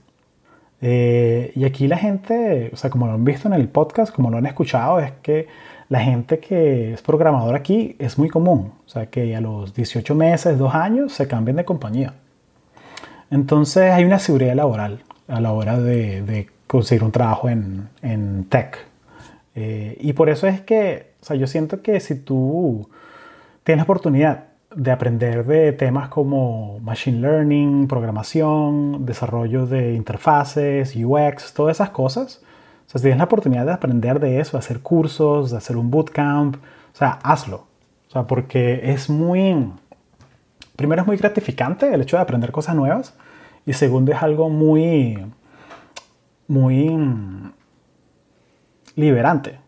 [0.82, 4.30] Eh, y aquí la gente, o sea, como lo han visto en el podcast, como
[4.30, 5.46] lo han escuchado, es que
[5.88, 8.72] la gente que es programador aquí es muy común.
[8.86, 12.14] O sea, que a los 18 meses, 2 años, se cambian de compañía.
[13.30, 18.78] Entonces hay una seguridad laboral a la hora de, conseguir un trabajo en, en tech.
[19.56, 22.88] Eh, y por eso es que, o sea, yo siento que si tú
[23.64, 31.52] tienes la oportunidad de aprender de temas como machine learning, programación, desarrollo de interfaces, UX,
[31.54, 32.40] todas esas cosas.
[32.86, 35.90] O sea, si tienes la oportunidad de aprender de eso, hacer cursos, de hacer un
[35.90, 37.66] bootcamp, o sea, hazlo.
[38.08, 39.72] O sea, porque es muy,
[40.76, 43.14] primero es muy gratificante el hecho de aprender cosas nuevas
[43.66, 45.18] y segundo es algo muy,
[46.48, 46.98] muy
[48.96, 49.58] liberante.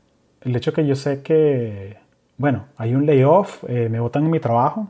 [0.40, 2.01] El hecho que yo sé que
[2.42, 4.88] bueno, hay un layoff, eh, me botan en mi trabajo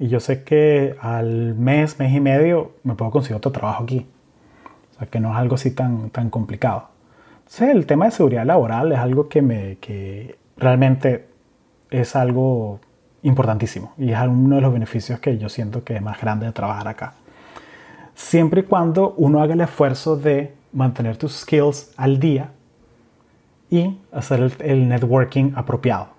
[0.00, 4.04] y yo sé que al mes, mes y medio me puedo conseguir otro trabajo aquí.
[4.90, 6.88] O sea, que no es algo así tan, tan complicado.
[7.38, 11.28] Entonces, el tema de seguridad laboral es algo que, me, que realmente
[11.88, 12.80] es algo
[13.22, 16.52] importantísimo y es uno de los beneficios que yo siento que es más grande de
[16.52, 17.14] trabajar acá.
[18.16, 22.50] Siempre y cuando uno haga el esfuerzo de mantener tus skills al día
[23.70, 26.17] y hacer el networking apropiado.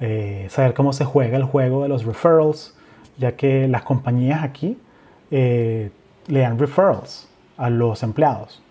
[0.00, 2.76] Eh, saber cómo se juega el juego de los referrals,
[3.16, 4.76] ya que las compañías aquí
[5.30, 5.90] eh,
[6.26, 8.62] le dan referrals a los empleados.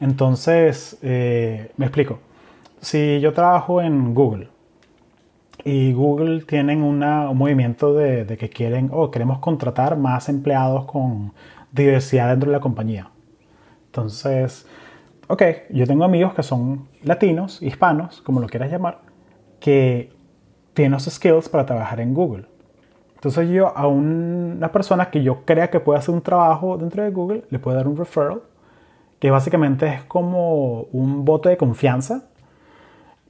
[0.00, 2.20] Entonces, eh, me explico.
[2.80, 4.48] Si yo trabajo en Google
[5.64, 7.00] y Google tienen un
[7.36, 11.32] movimiento de, de, que quieren o queremos contratar más empleados con
[11.72, 13.10] diversidad dentro de la compañía.
[13.86, 14.66] Entonces,
[15.26, 19.00] ok, yo tengo amigos que son latinos, hispanos, como lo quieras llamar,
[19.58, 20.12] que
[20.78, 22.44] tiene los skills para trabajar en Google.
[23.16, 27.10] Entonces yo a una persona que yo crea que puede hacer un trabajo dentro de
[27.10, 28.42] Google, le puedo dar un referral,
[29.18, 32.28] que básicamente es como un voto de confianza.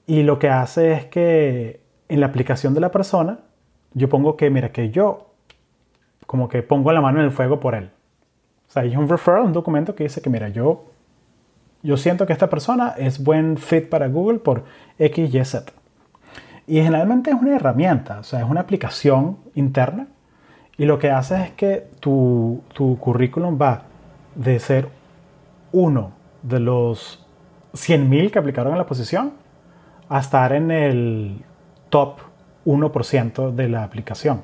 [0.07, 1.81] Y lo que hace es que
[2.11, 3.39] en la aplicación de la persona,
[3.95, 5.31] yo pongo que, mira, que yo
[6.27, 7.91] como que pongo la mano en el fuego por él.
[8.69, 10.85] O sea, hay un referral, un documento que dice que, mira, yo,
[11.83, 14.65] yo siento que esta persona es buen fit para Google por
[14.99, 15.73] X, Y, Z.
[16.69, 20.09] Y generalmente es una herramienta, o sea, es una aplicación interna.
[20.77, 23.85] Y lo que hace es que tu, tu currículum va
[24.35, 24.89] de ser
[25.73, 27.27] uno de los
[27.73, 29.33] 100.000 que aplicaron a la posición
[30.11, 31.43] a estar en el
[31.89, 32.19] top
[32.67, 34.43] 1% de la aplicación.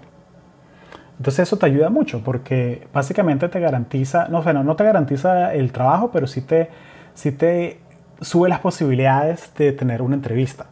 [1.18, 5.72] Entonces eso te ayuda mucho porque básicamente te garantiza, no, bueno, no te garantiza el
[5.72, 6.70] trabajo, pero sí te,
[7.12, 7.80] sí te
[8.22, 10.66] sube las posibilidades de tener una entrevista.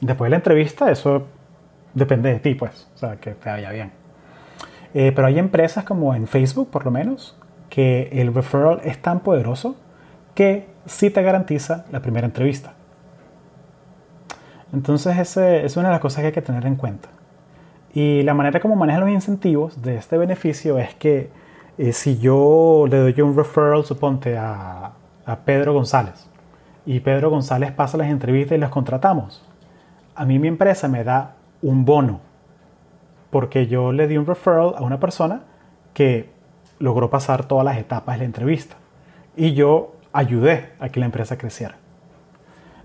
[0.00, 1.26] Después de la entrevista, eso
[1.94, 3.92] depende de ti, pues, o sea, que te vaya bien.
[4.92, 7.36] Eh, pero hay empresas como en Facebook, por lo menos,
[7.68, 9.76] que el referral es tan poderoso
[10.34, 12.74] que sí te garantiza la primera entrevista.
[14.72, 17.08] Entonces, ese es una de las cosas que hay que tener en cuenta.
[17.92, 21.30] Y la manera como manejan los incentivos de este beneficio es que
[21.78, 24.92] eh, si yo le doy un referral, suponte, a,
[25.24, 26.28] a Pedro González,
[26.86, 29.42] y Pedro González pasa las entrevistas y las contratamos,
[30.14, 32.20] a mí mi empresa me da un bono
[33.30, 35.40] porque yo le di un referral a una persona
[35.92, 36.30] que
[36.78, 38.76] logró pasar todas las etapas de la entrevista
[39.36, 41.74] y yo ayudé a que la empresa creciera.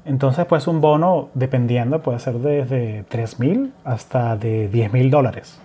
[0.05, 5.59] Entonces, pues un bono, dependiendo, puede ser desde 3 mil hasta de 10 mil dólares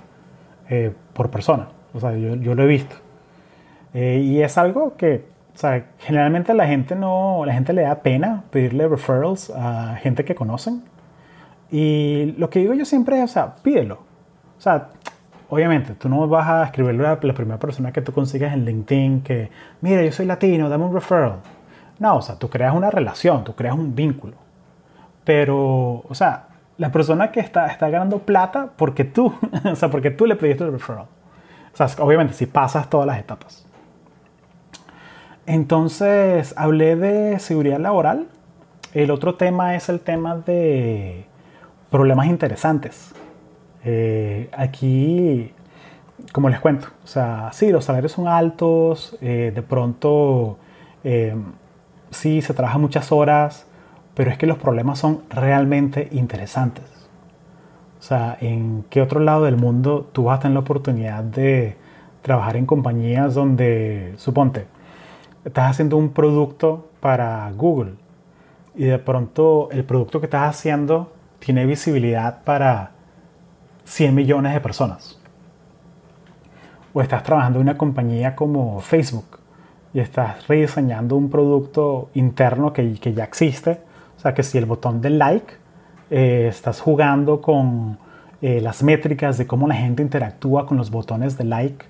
[0.69, 1.69] eh, por persona.
[1.95, 2.97] O sea, yo, lo he visto.
[3.95, 5.25] Eh, y es algo que,
[5.55, 10.27] o sea, generalmente la gente no, la gente le da pena pedirle referrals a gente
[10.27, 10.83] que conocen
[11.77, 13.97] y lo que digo yo siempre es, o sea, pídelo.
[14.57, 14.91] O sea,
[15.49, 19.23] obviamente, tú no vas a escribirle a la primera persona que tú consigas en LinkedIn
[19.23, 21.41] que, mira, yo soy latino, dame un referral.
[21.99, 24.35] No, o sea, tú creas una relación, tú creas un vínculo.
[25.25, 26.47] Pero, o sea,
[26.79, 29.35] la persona que está, está ganando plata porque tú,
[29.65, 31.07] o sea, porque tú le pediste el referral.
[31.73, 33.67] O sea, obviamente, si pasas todas las etapas.
[35.45, 38.29] Entonces, hablé de seguridad laboral.
[38.93, 41.27] El otro tema es el tema de
[41.95, 43.15] problemas interesantes.
[43.85, 45.53] Eh, aquí,
[46.33, 50.59] como les cuento, o sea, sí, los salarios son altos, eh, de pronto
[51.05, 51.37] eh,
[52.11, 53.69] sí se trabaja muchas horas,
[54.15, 56.85] pero es que los problemas son realmente interesantes.
[58.01, 61.77] O sea, ¿en qué otro lado del mundo tú vas a tener la oportunidad de
[62.23, 64.67] trabajar en compañías donde, suponte,
[65.45, 67.93] estás haciendo un producto para Google
[68.75, 71.14] y de pronto el producto que estás haciendo
[71.45, 72.93] tiene visibilidad para
[73.85, 75.19] 100 millones de personas.
[76.95, 79.39] O estás trabajando en una compañía como Facebook
[79.93, 83.81] y estás rediseñando un producto interno que, que ya existe.
[84.17, 85.55] O sea que si el botón de like,
[86.11, 87.99] eh, estás jugando con
[88.41, 91.85] eh, las métricas de cómo la gente interactúa con los botones de like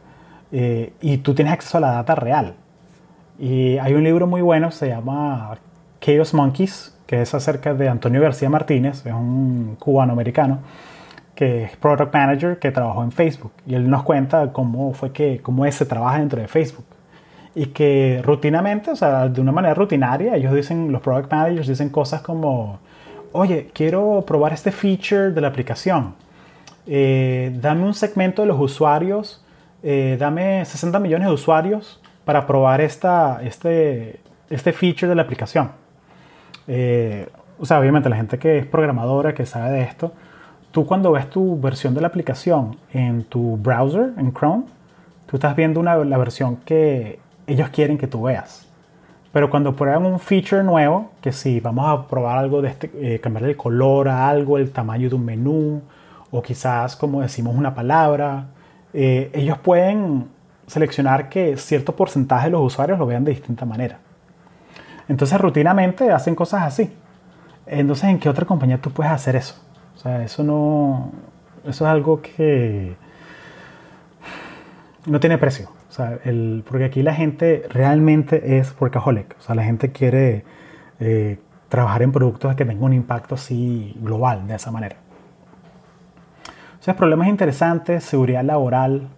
[0.53, 2.55] eh, y tú tienes acceso a la data real.
[3.39, 5.59] Y hay un libro muy bueno, se llama
[6.01, 10.59] Chaos Monkeys, es acerca de Antonio García Martínez, es un cubano-americano,
[11.35, 13.53] que es Product Manager que trabajó en Facebook.
[13.67, 16.87] Y él nos cuenta cómo fue que, cómo ese trabaja dentro de Facebook.
[17.55, 21.89] Y que rutinamente, o sea, de una manera rutinaria, ellos dicen, los Product Managers dicen
[21.89, 22.79] cosas como,
[23.33, 26.15] oye, quiero probar este feature de la aplicación.
[26.87, 29.45] Eh, dame un segmento de los usuarios
[29.87, 35.73] eh, dame 60 millones de usuarios para probar esta, este, este feature de la aplicación.
[36.67, 40.13] Eh, o sea, obviamente la gente que es programadora, que sabe de esto,
[40.73, 44.65] tú cuando ves tu versión de la aplicación en tu browser, en Chrome,
[45.27, 48.69] tú estás viendo una, la versión que ellos quieren que tú veas.
[49.33, 53.21] Pero cuando prueban un feature nuevo, que si vamos a probar algo de este, eh,
[53.21, 55.83] cambiarle el color a algo, el tamaño de un menú,
[56.31, 58.47] o quizás como decimos una palabra,
[58.93, 60.29] eh, ellos pueden
[60.67, 63.99] seleccionar que cierto porcentaje de los usuarios lo vean de distinta manera.
[65.09, 66.93] Entonces, rutinamente hacen cosas así.
[67.67, 69.55] Entonces, ¿en qué otra compañía tú puedes hacer eso?
[69.97, 71.13] O sea, eso no.
[71.65, 72.97] Eso es algo que.
[75.07, 75.71] No tiene precio.
[75.89, 79.37] O sea, el, porque aquí la gente realmente es workaholic.
[79.39, 80.45] O sea, la gente quiere
[80.99, 81.39] eh,
[81.69, 84.97] trabajar en productos que tengan un impacto así global de esa manera.
[86.73, 89.09] Entonces, problemas interesantes, seguridad laboral.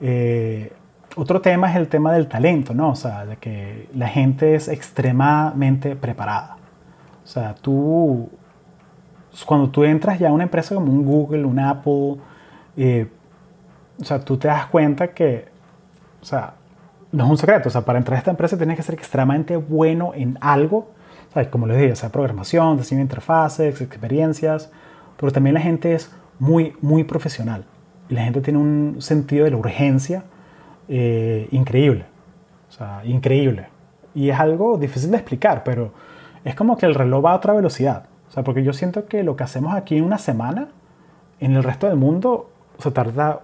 [0.00, 0.72] Eh,
[1.16, 2.90] otro tema es el tema del talento, ¿no?
[2.90, 6.58] O sea, de que la gente es extremadamente preparada.
[7.24, 8.28] O sea, tú,
[9.46, 12.16] cuando tú entras ya a una empresa como un Google, un Apple,
[12.76, 13.08] eh,
[13.98, 15.48] o sea, tú te das cuenta que,
[16.20, 16.54] o sea,
[17.12, 19.56] no es un secreto, o sea, para entrar a esta empresa tienes que ser extremadamente
[19.56, 20.90] bueno en algo,
[21.30, 24.70] o sea, como les dije, sea programación, diseño de interfaces, experiencias,
[25.16, 27.64] pero también la gente es muy, muy profesional.
[28.10, 30.24] Y la gente tiene un sentido de la urgencia
[30.88, 32.04] eh, increíble.
[32.68, 33.68] O sea, increíble.
[34.14, 35.92] Y es algo difícil de explicar, pero
[36.44, 38.06] es como que el reloj va a otra velocidad.
[38.28, 40.68] O sea, porque yo siento que lo que hacemos aquí en una semana,
[41.40, 43.42] en el resto del mundo, se tarda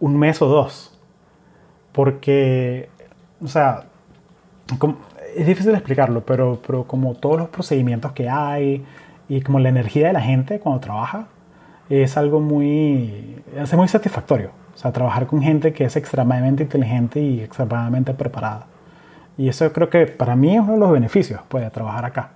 [0.00, 0.98] un mes o dos.
[1.92, 2.88] Porque,
[3.42, 3.84] o sea,
[5.36, 8.84] es difícil de explicarlo, pero, pero como todos los procedimientos que hay
[9.28, 11.28] y como la energía de la gente cuando trabaja,
[11.88, 14.50] es algo muy, es muy satisfactorio.
[14.76, 18.66] O sea, trabajar con gente que es extremadamente inteligente y extremadamente preparada.
[19.38, 22.30] Y eso creo que para mí es uno de los beneficios pues, de trabajar acá.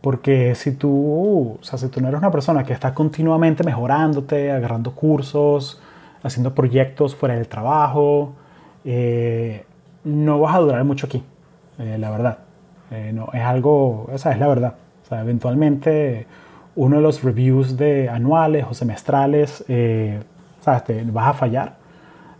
[0.00, 4.52] Porque si tú, o sea, si tú no eres una persona que está continuamente mejorándote,
[4.52, 5.82] agarrando cursos,
[6.22, 8.34] haciendo proyectos fuera del trabajo,
[8.84, 9.64] eh,
[10.04, 11.24] no vas a durar mucho aquí,
[11.80, 12.38] eh, la verdad.
[12.92, 14.74] Eh, no, es algo, esa es la verdad.
[15.04, 16.28] O sea, eventualmente
[16.76, 20.20] uno de los reviews de anuales o semestrales, eh,
[20.68, 21.12] ¿sabes?
[21.12, 21.76] Vas a fallar.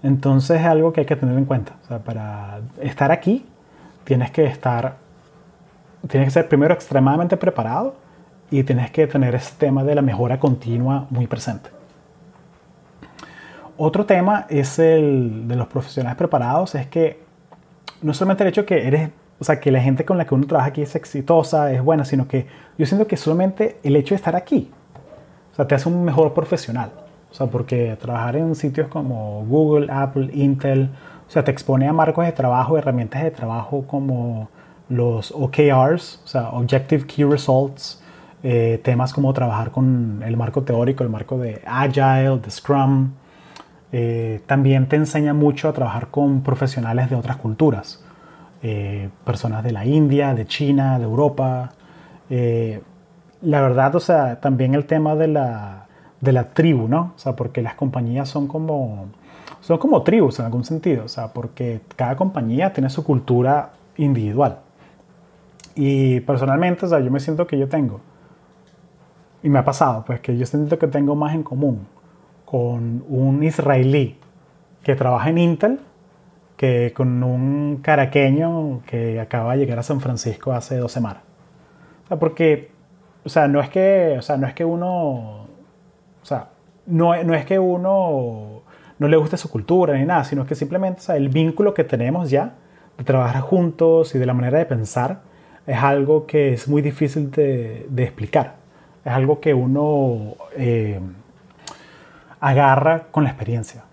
[0.02, 1.72] Entonces es algo que hay que tener en cuenta.
[2.04, 3.46] Para estar aquí
[4.04, 4.96] tienes que estar,
[6.08, 7.96] tienes que ser primero extremadamente preparado
[8.50, 11.70] y tienes que tener ese tema de la mejora continua muy presente.
[13.76, 17.22] Otro tema es el de los profesionales preparados, es que
[18.02, 19.10] no solamente el hecho que eres
[19.40, 22.04] o sea, que la gente con la que uno trabaja aquí es exitosa, es buena,
[22.04, 24.70] sino que yo siento que solamente el hecho de estar aquí,
[25.52, 26.90] o sea, te hace un mejor profesional.
[27.30, 30.90] O sea, porque trabajar en sitios como Google, Apple, Intel,
[31.26, 34.48] o sea, te expone a marcos de trabajo, herramientas de trabajo como
[34.88, 38.02] los OKRs, o sea, Objective Key Results,
[38.42, 43.10] eh, temas como trabajar con el marco teórico, el marco de Agile, de Scrum.
[43.92, 48.02] Eh, también te enseña mucho a trabajar con profesionales de otras culturas.
[48.62, 51.70] Eh, personas de la India, de China, de Europa.
[52.28, 52.80] Eh,
[53.42, 55.86] la verdad, o sea, también el tema de la,
[56.20, 57.12] de la tribu, ¿no?
[57.16, 59.06] O sea, porque las compañías son como,
[59.60, 64.58] son como tribus en algún sentido, o sea, porque cada compañía tiene su cultura individual.
[65.74, 68.00] Y personalmente, o sea, yo me siento que yo tengo,
[69.42, 71.86] y me ha pasado, pues que yo siento que tengo más en común
[72.44, 74.16] con un israelí
[74.82, 75.80] que trabaja en Intel
[76.56, 81.22] que con un caraqueño que acaba de llegar a San Francisco hace dos semanas.
[82.04, 82.72] O sea, porque,
[83.24, 85.46] o sea, no es que, o sea, no es que uno,
[86.28, 86.48] sea,
[86.86, 88.62] no, no es que uno
[88.98, 92.54] no le guste su cultura ni nada, sino que simplemente el vínculo que tenemos ya
[92.96, 95.20] de trabajar juntos y de la manera de pensar
[95.66, 98.56] es algo que es muy difícil de, explicar.
[99.04, 100.98] Es algo que uno eh,
[102.40, 103.84] agarra con la experiencia.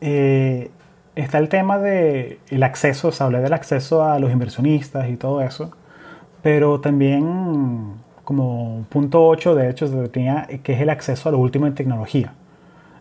[0.00, 0.70] Eh,
[1.14, 5.40] está el tema del el acceso, se habla del acceso a los inversionistas y todo
[5.40, 5.70] eso,
[6.42, 11.38] pero también como punto 8 de hecho se tenía que es el acceso a lo
[11.38, 12.32] último en tecnología.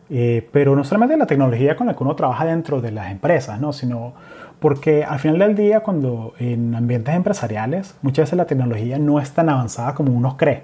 [0.09, 3.59] Eh, pero no solamente la tecnología con la que uno trabaja dentro de las empresas,
[3.59, 3.74] ¿no?
[3.74, 4.13] sino
[4.59, 9.32] porque al final del día, cuando en ambientes empresariales, muchas veces la tecnología no es
[9.32, 10.63] tan avanzada como uno cree.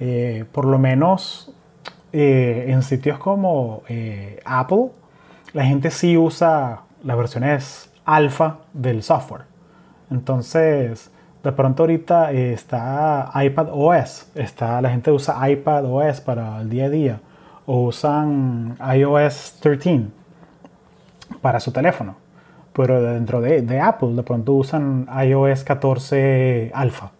[0.00, 1.52] Eh, por lo menos
[2.12, 3.82] eh, en sitios como
[4.44, 4.86] Apple,
[5.52, 9.42] la gente sí usa las versiones alfa del software.
[10.10, 11.10] Entonces,
[11.48, 16.84] de pronto ahorita está iPad OS, está, la gente usa iPad OS para el día
[16.84, 17.20] a día
[17.64, 20.08] o usan iOS 13
[21.40, 22.16] para su teléfono.
[22.74, 27.12] Pero dentro de, Apple de pronto usan iOS 14 Alpha,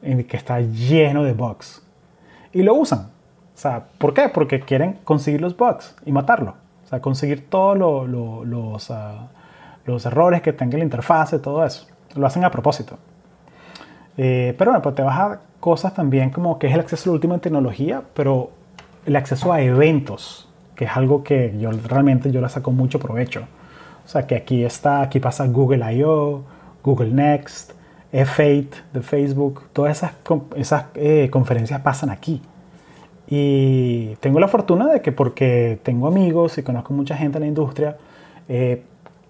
[0.00, 1.82] que está lleno de bugs.
[2.52, 3.00] Y lo usan.
[3.00, 4.28] O sea, ¿por qué?
[4.28, 6.54] Porque quieren conseguir los bugs y matarlo.
[6.84, 9.26] O sea, conseguir todos los, ah,
[9.86, 11.88] los errores que tenga la interfaz, todo eso.
[12.18, 12.98] Lo hacen a propósito.
[14.16, 17.14] Eh, pero bueno, pues te baja cosas también como que es el acceso a la
[17.14, 18.50] última tecnología, pero
[19.06, 23.46] el acceso a eventos, que es algo que yo realmente yo le saco mucho provecho.
[24.04, 26.42] O sea, que aquí está, aquí pasa Google I.O.,
[26.82, 27.72] Google Next,
[28.12, 30.12] F8 de Facebook, todas esas,
[30.56, 32.42] esas eh, conferencias pasan aquí.
[33.26, 37.48] Y tengo la fortuna de que porque tengo amigos y conozco mucha gente en la
[37.48, 37.98] industria,
[38.48, 38.82] eh,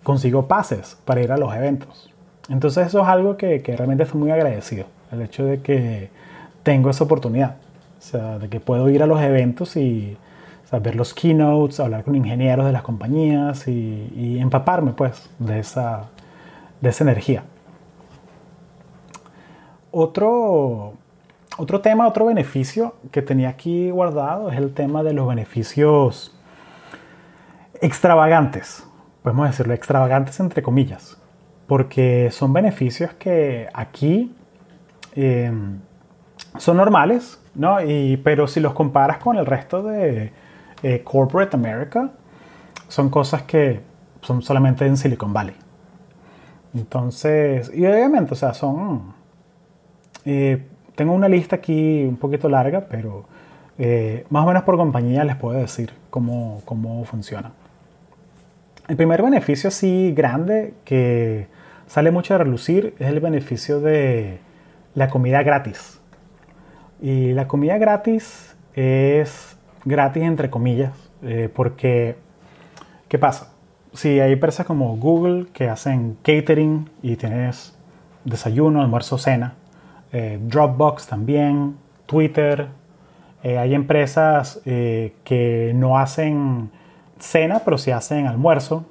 [0.05, 2.12] consigo pases para ir a los eventos.
[2.49, 6.11] Entonces eso es algo que, que realmente estoy muy agradecido, el hecho de que
[6.62, 7.57] tengo esa oportunidad.
[7.99, 10.16] O sea, de que puedo ir a los eventos y
[10.76, 16.05] ver los keynotes, hablar con ingenieros de las compañías y, empaparme pues de esa,
[16.80, 17.44] de esa energía.
[19.90, 20.92] Otro,
[21.57, 26.36] otro tema, otro beneficio que tenía aquí guardado es el tema de los beneficios
[27.80, 28.86] extravagantes.
[29.22, 31.18] Podemos decirlo, extravagantes entre comillas.
[31.69, 34.35] Porque son beneficios que aquí
[35.14, 35.53] eh,
[36.57, 37.77] son normales, ¿no?
[38.25, 40.33] Pero si los comparas con el resto de
[40.83, 42.11] eh, Corporate America,
[42.89, 43.81] son cosas que
[44.23, 45.55] son solamente en Silicon Valley.
[46.75, 49.12] Entonces, y obviamente, o sea, son...
[50.25, 50.66] Eh,
[50.97, 53.27] tengo una lista aquí un poquito larga, pero
[54.31, 57.53] más o menos por compañía les puedo decir cómo, cómo funciona.
[58.89, 61.47] El primer beneficio así grande que
[61.89, 64.39] sale mucho a relucir es el beneficio de
[64.95, 66.01] la comida gratis.
[67.01, 72.16] Y la comida gratis es gratis entre comillas, eh, porque
[73.09, 73.53] ¿qué pasa?
[73.95, 77.76] Si hay empresas como Google que hacen catering y tienes
[78.24, 79.55] desayuno, almuerzo, cena,
[80.12, 81.76] eh, Dropbox también,
[82.07, 82.68] Twitter,
[83.43, 86.70] eh, hay empresas que no hacen
[87.18, 88.84] cena, pero sí hacen almuerzo.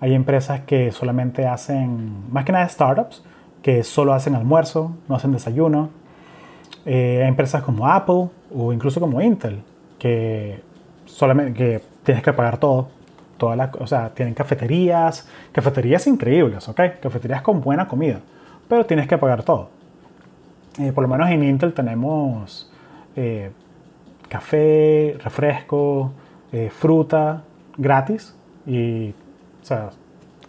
[0.00, 3.22] Hay empresas que solamente hacen, más que nada startups,
[3.62, 5.90] que solo hacen almuerzo, no hacen desayuno.
[6.86, 9.62] Eh, empresas como Apple o incluso como Intel,
[9.98, 10.62] que
[11.04, 12.88] solamente que tienes que pagar todo.
[13.36, 16.80] Toda la, o sea, tienen cafeterías, cafeterías increíbles, ¿ok?
[17.00, 18.20] Cafeterías con buena comida,
[18.68, 19.68] pero tienes que pagar todo.
[20.78, 22.70] Eh, por lo menos en Intel tenemos
[23.16, 23.50] eh,
[24.28, 26.12] café, refresco,
[26.70, 27.44] fruta
[27.76, 28.34] gratis
[28.66, 29.14] y,
[29.62, 29.90] o sea,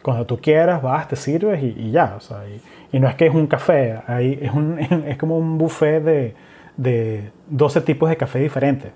[0.02, 2.44] cuando tú quieras vas, te sirves y, ya, o sea,
[2.92, 6.36] y no es que es un café, ahí es, un, es como un buffet de,
[6.78, 8.92] de 12 tipos de café diferentes.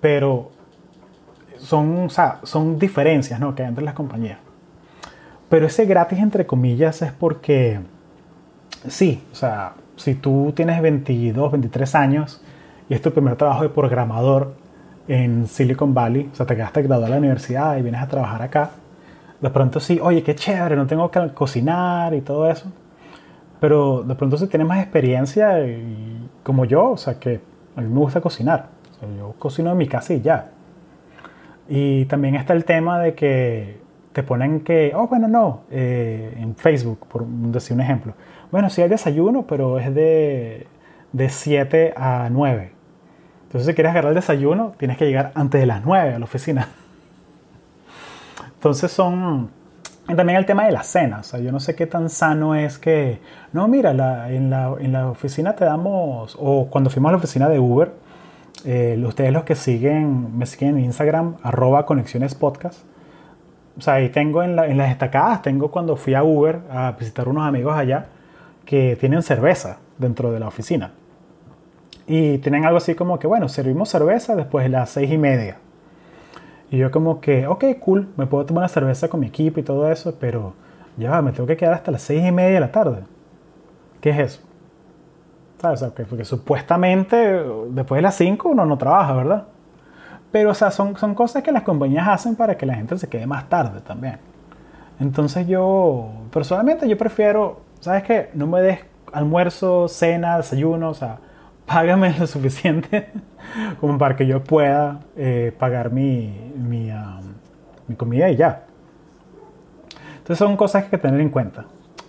[0.00, 0.50] Pero
[1.58, 3.54] son, o sea, son diferencias ¿no?
[3.54, 4.38] que hay entre las compañías.
[5.48, 7.80] Pero ese gratis, entre comillas, es porque
[8.86, 12.42] sí, o sea, si tú tienes 22, 23 años
[12.88, 14.54] y es tu primer trabajo de programador
[15.08, 18.42] en Silicon Valley, o sea, te quedaste graduado de la universidad y vienes a trabajar
[18.42, 18.70] acá,
[19.40, 22.70] de pronto sí, oye, qué chévere, no tengo que cocinar y todo eso.
[23.60, 27.40] Pero de pronto si tienes más experiencia y, como yo, o sea, que
[27.76, 28.66] a mí me gusta cocinar.
[29.16, 30.50] yo cocino en mi casa y ya.
[31.68, 33.80] Y también está el tema de que
[34.12, 38.14] te ponen que, oh, bueno, no, eh, en Facebook, por decir un ejemplo.
[38.50, 40.66] Bueno, sí hay desayuno, pero es de,
[41.12, 42.77] de 7 a 9.
[43.48, 46.24] Entonces, si quieres agarrar el desayuno, tienes que llegar antes de las 9 a la
[46.26, 46.68] oficina.
[48.54, 49.48] Entonces son...
[50.06, 51.32] También el tema de las cenas.
[51.32, 53.20] yo no sé qué tan sano es que...
[53.54, 53.90] No, mira,
[54.28, 56.36] en, la, oficina te damos...
[56.38, 57.90] O cuando fuimos a la oficina de Uber,
[58.66, 62.80] Eh, ustedes los que siguen, me siguen en Instagram, arroba conexiones podcast.
[63.78, 67.28] O sea, ahí tengo en, en las destacadas, tengo cuando fui a Uber a visitar
[67.28, 68.08] unos amigos allá
[68.66, 70.92] que tienen cerveza dentro de la oficina.
[72.08, 75.58] Y tienen algo así como que, bueno, servimos cerveza después de las seis y media.
[76.70, 79.62] Y yo como que, ok, cool, me puedo tomar una cerveza con mi equipo y
[79.62, 80.54] todo eso, pero
[80.96, 83.04] ya me tengo que quedar hasta las seis y media de la tarde.
[84.00, 84.40] ¿Qué es eso?
[85.60, 85.84] ¿Sabes?
[86.08, 87.16] Porque, supuestamente
[87.70, 89.44] después de las 5 uno no trabaja, ¿verdad?
[90.30, 93.08] Pero, o sea, son, son cosas que las compañías hacen para que la gente se
[93.08, 94.18] quede más tarde también.
[95.00, 98.30] Entonces yo, personalmente yo prefiero, ¿sabes qué?
[98.34, 98.80] No me des
[99.12, 101.18] almuerzo, cena, desayuno, o sea,
[101.68, 103.10] págame lo suficiente
[103.80, 106.90] como para que yo pueda eh, pagar mi, mi,
[107.86, 108.64] mi, comida y ya.
[110.16, 111.66] Entonces son cosas que hay que tener en cuenta.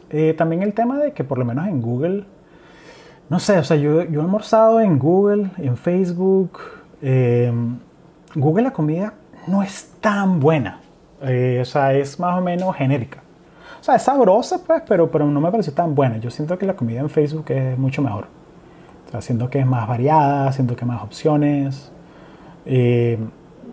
[0.09, 2.25] Eh, también el tema de que por lo menos en Google,
[3.29, 6.59] no sé, o sea, yo, yo he almorzado en Google, en Facebook.
[7.01, 7.51] Eh,
[8.35, 9.13] Google la comida
[9.45, 10.79] no es tan buena.
[11.21, 13.19] o sea, es más o menos genérica.
[13.79, 16.17] O sea, es sabrosa, pues, pero, pero no me parece tan buena.
[16.17, 18.38] Yo siento que la comida en Facebook es mucho mejor.
[19.13, 21.91] O que es más variada, siento que más opciones.
[22.65, 23.17] Eh,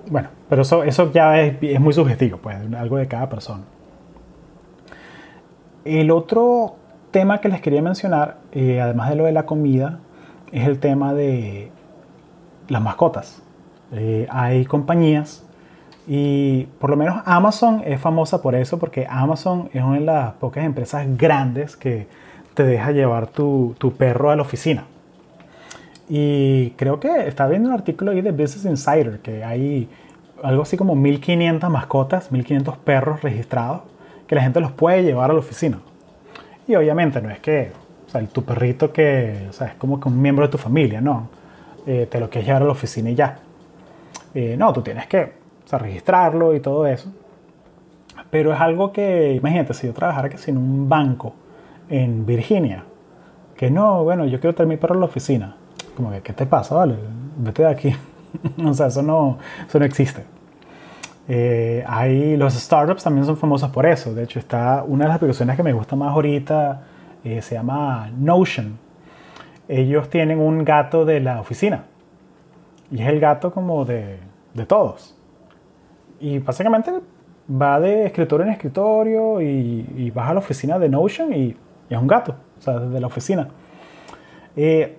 [0.09, 3.65] bueno, pero eso, eso ya es, es, muy subjetivo, pues, algo de cada persona.
[5.85, 6.77] El otro
[7.11, 10.01] tema que les quería mencionar, eh, además de lo de la comida,
[10.53, 11.71] es el tema de
[12.69, 13.43] las mascotas.
[13.93, 15.45] Eh, hay compañías
[16.07, 20.33] y por lo menos Amazon es famosa por eso, porque Amazon es una de las
[20.35, 22.09] pocas empresas grandes que
[22.55, 24.85] te deja llevar tu, tu perro a la oficina.
[26.09, 29.89] Y creo que estaba viendo un artículo ahí de Business Insider que hay
[30.43, 33.83] algo así como 1500 mascotas, 1500 perros registrados
[34.27, 35.79] que la gente los puede llevar a la oficina.
[36.69, 37.73] Y obviamente no es que,
[38.33, 41.29] tu perrito que, es como que un miembro de tu familia, no.
[41.87, 43.39] Eh, te lo quieres llevar a la oficina y ya.
[44.35, 45.33] Eh, no, tú tienes que
[45.71, 47.13] registrarlo y todo eso.
[48.31, 51.35] Pero es algo que, imagínate, si yo trabajara que en un banco
[51.89, 52.85] en Virginia,
[53.57, 55.57] que no, bueno, yo quiero tener mi perro en la oficina
[55.97, 56.75] como que, ¿qué te pasa?
[56.75, 56.97] Vale,
[57.37, 57.97] vete de aquí.
[58.65, 60.25] o sea, eso no, eso no existe.
[61.29, 64.15] Eh, hay, los startups también son famosos por eso.
[64.15, 66.83] De hecho, está una de las aplicaciones que me gusta más ahorita,
[67.25, 68.79] eh, se llama Notion.
[69.69, 71.85] Ellos tienen un gato de la oficina.
[72.91, 74.21] Y es el gato como de,
[74.55, 75.17] de todos.
[76.21, 76.93] Y básicamente
[77.51, 81.57] va de escritorio en escritorio y, y vas a la oficina de Notion y,
[81.89, 83.49] es un gato, o sea, desde la oficina.
[84.57, 84.99] Eh,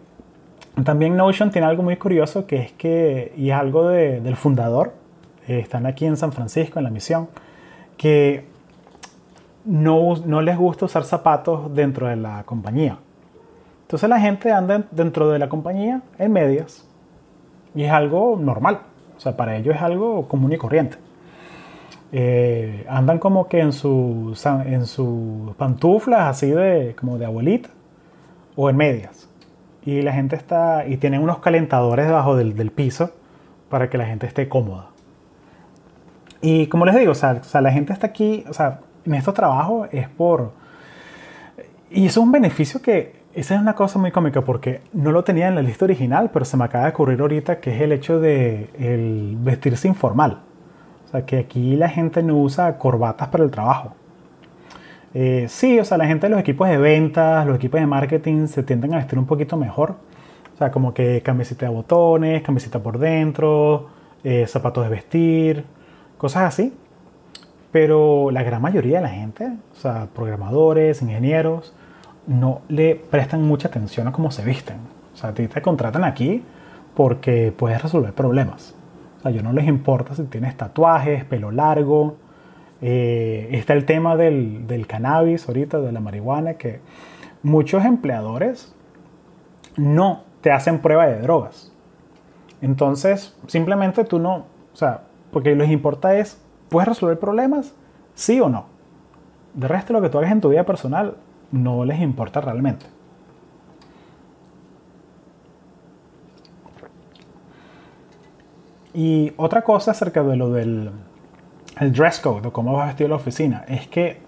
[0.84, 4.94] también Notion tiene algo muy curioso que es que, y es algo del fundador,
[5.48, 7.30] eh, están aquí en San Francisco, en la misión,
[7.98, 8.46] que
[9.66, 13.00] no, no les gusta usar zapatos dentro de la compañía.
[13.82, 16.88] Entonces la gente anda dentro de la compañía en medias
[17.74, 18.82] y es algo normal.
[19.16, 20.98] O sea, para ellos es algo común y corriente.
[22.12, 27.70] Eh, andan como que en sus en sus pantuflas así de como de abuelita
[28.56, 29.27] o en medias
[29.88, 33.12] y la gente está y tienen unos calentadores debajo del, del piso
[33.70, 34.90] para que la gente esté cómoda.
[36.42, 39.88] Y como les digo, o sea, la gente está aquí, o sea, en estos trabajos
[39.94, 40.52] es por...
[41.90, 45.24] Y eso es un beneficio que, esa es una cosa muy cómica porque no lo
[45.24, 47.94] tenía en la lista original, pero se me acaba de ocurrir ahorita que es el
[47.94, 50.42] hecho de el vestirse informal.
[51.06, 53.96] O sea, que aquí la gente no usa corbatas para el trabajo.
[55.20, 58.46] Eh, sí, o sea, la gente de los equipos de ventas, los equipos de marketing
[58.46, 59.96] se tienden a vestir un poquito mejor.
[60.54, 63.88] O sea, como que camiseta de botones, camiseta por dentro,
[64.24, 65.66] eh, zapatos de vestir,
[66.20, 66.72] cosas así.
[67.72, 71.74] Pero la gran mayoría de la gente, o sea, programadores, ingenieros,
[72.28, 74.78] no le prestan mucha atención a cómo se visten.
[75.16, 76.44] O sea, a ti te contratan aquí
[76.94, 78.76] porque puedes resolver problemas.
[79.18, 82.18] O sea, yo no les importa si tienes tatuajes, pelo largo,
[82.82, 86.80] eh, está el tema del, del, cannabis ahorita, de la marihuana, que
[87.44, 88.74] muchos empleadores
[89.76, 91.72] no te hacen prueba de drogas.
[92.62, 97.74] Entonces, simplemente tú no, o sea, porque les importa es, ¿puedes resolver problemas?
[98.14, 98.66] Sí o no.
[99.54, 101.16] De resto, lo que tú hagas en tu vida personal
[101.52, 102.86] no les importa realmente.
[108.94, 110.90] Y otra cosa acerca de lo del
[111.80, 114.20] el dress code o cómo vas vestido a la oficina, es que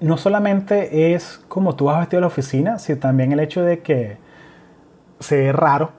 [0.00, 3.80] no solamente es como tú vas vestido a la oficina, sino también el hecho de
[3.80, 4.18] que
[5.18, 5.92] se ve raro.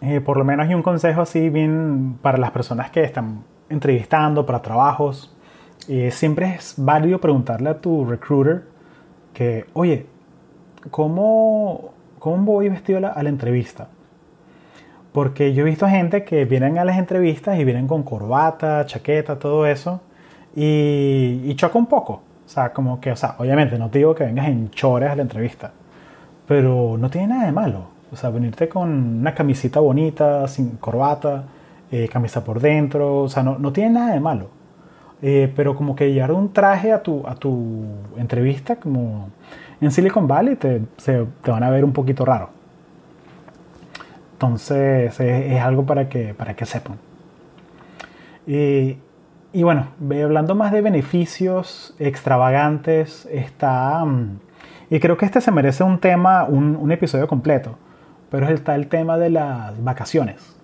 [0.00, 4.44] Eh, por lo menos hay un consejo así bien para las personas que están entrevistando
[4.44, 5.34] para trabajos.
[5.88, 8.64] Eh, siempre es válido preguntarle a tu recruiter
[9.32, 10.06] que, oye,
[10.90, 13.88] ¿cómo, cómo voy vestido a la, a la entrevista?
[15.14, 19.38] Porque yo he visto gente que vienen a las entrevistas y vienen con corbata, chaqueta,
[19.38, 20.00] todo eso,
[20.56, 22.14] y, y choca un poco.
[22.44, 25.14] O sea, como que, o sea, obviamente no te digo que vengas en chores a
[25.14, 25.70] la entrevista,
[26.48, 27.84] pero no tiene nada de malo.
[28.12, 28.90] O sea, venirte con
[29.20, 31.44] una camisita bonita, sin corbata,
[31.92, 34.48] eh, camisa por dentro, o sea, no, no tiene nada de malo.
[35.22, 37.84] Eh, pero como que llevar un traje a tu, a tu
[38.16, 39.28] entrevista, como
[39.80, 42.63] en Silicon Valley, te, se, te van a ver un poquito raro.
[44.34, 46.98] Entonces, es, algo para que, para que sepan.
[48.46, 48.98] Y,
[49.52, 49.88] y bueno,
[50.22, 54.04] hablando más de beneficios extravagantes, está...
[54.04, 54.40] Mm,
[54.90, 57.78] y creo que este se merece un tema, un, un episodio completo,
[58.30, 60.54] pero está el tema de las vacaciones.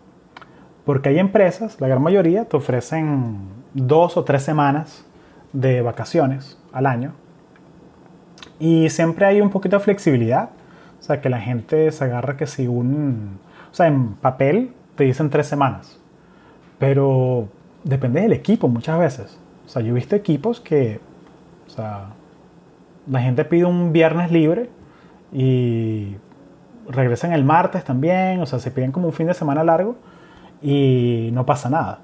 [0.85, 3.39] Porque hay empresas, la gran mayoría, te ofrecen
[3.75, 5.07] dos o tres semanas
[5.53, 7.13] de vacaciones al año.
[8.59, 10.51] Y siempre hay un poquito de flexibilidad.
[10.99, 13.39] O sea, que la gente se agarra que si un...
[13.71, 15.99] O sea, en papel te dicen tres semanas.
[16.79, 17.49] Pero
[17.85, 19.39] depende del equipo muchas veces.
[19.67, 21.01] O sea, yo he visto equipos que...
[21.67, 22.09] O sea,
[23.07, 24.71] la gente pide un viernes libre
[25.33, 26.17] y
[26.89, 28.41] regresan el martes también.
[28.41, 29.97] O sea, se piden como un fin de semana largo
[30.63, 32.01] y no pasa nada.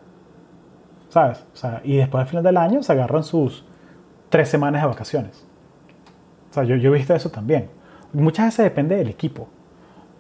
[1.08, 1.44] ¿Sabes?
[1.52, 3.64] O sea, y después al final del año se agarran sus
[4.28, 5.46] tres semanas de vacaciones.
[6.50, 7.68] O sea, yo, yo he visto eso también.
[8.12, 9.48] Muchas veces depende del equipo.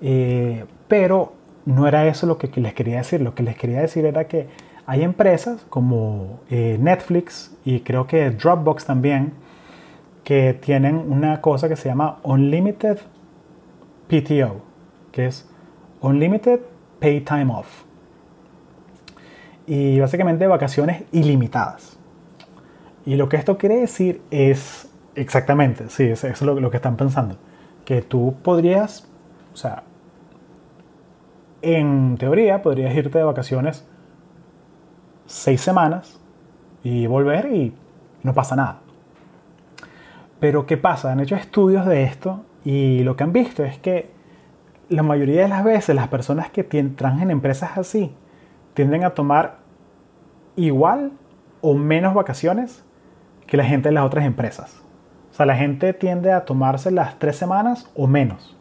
[0.00, 1.32] Eh, pero
[1.66, 3.20] no era eso lo que, les quería decir.
[3.20, 4.48] Lo que les quería decir era que
[4.86, 9.34] hay empresas como eh, Netflix y creo que Dropbox también
[10.24, 12.98] que tienen una cosa que se llama Unlimited
[14.08, 14.62] PTO,
[15.12, 15.48] que es
[16.00, 16.60] Unlimited
[17.00, 17.86] Pay Time Off
[19.66, 21.98] y básicamente vacaciones ilimitadas.
[23.04, 27.36] Y lo que esto quiere decir es exactamente, sí, eso es lo, que están pensando,
[27.84, 29.08] que tú podrías,
[29.52, 29.84] o sea,
[31.74, 33.86] en teoría podrías irte de vacaciones
[35.26, 36.20] seis semanas
[36.82, 37.74] y volver y
[38.22, 38.80] no pasa nada.
[40.38, 41.12] Pero ¿qué pasa?
[41.12, 44.10] Han hecho estudios de esto y lo que han visto es que
[44.88, 48.14] la mayoría de las veces las personas que trabajan en empresas así
[48.74, 49.58] tienden a tomar
[50.54, 51.12] igual
[51.60, 52.84] o menos vacaciones
[53.46, 54.82] que la gente de las otras empresas.
[55.32, 58.56] O sea, la gente tiende a tomarse las tres semanas o menos.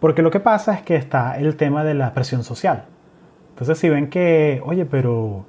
[0.00, 2.84] Porque lo que pasa es que está el tema de la presión social.
[3.50, 5.44] Entonces, si ven que, oye, pero,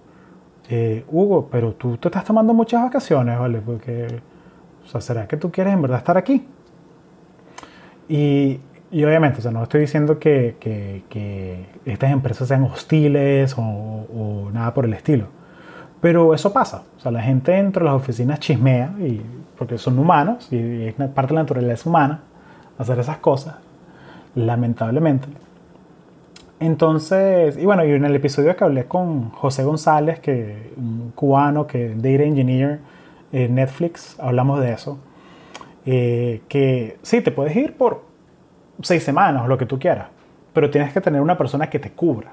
[0.69, 3.61] eh, Hugo, pero tú te estás tomando muchas vacaciones, ¿vale?
[3.61, 4.21] Porque,
[4.83, 6.47] o sea, ¿será que tú quieres en verdad estar aquí?
[8.07, 8.59] Y
[8.91, 14.73] y obviamente, o sea, no estoy diciendo que, que, estas empresas sean hostiles o, nada
[14.73, 15.27] por el estilo.
[16.01, 16.83] Pero eso pasa.
[16.97, 19.21] O sea, la gente dentro de las oficinas chismea, y,
[19.57, 22.21] porque son humanos y es parte de la naturaleza humana
[22.77, 23.55] hacer esas cosas,
[24.35, 25.27] lamentablemente.
[26.59, 31.65] Entonces, y bueno, y en el episodio que hablé con José González, que un cubano
[31.65, 32.79] que data engineer
[33.31, 34.99] en Netflix, hablamos de eso.
[35.85, 38.03] Eh, que sí, te puedes ir por
[38.81, 40.07] seis semanas lo que tú quieras,
[40.53, 42.31] pero tienes que tener una persona que te cubra.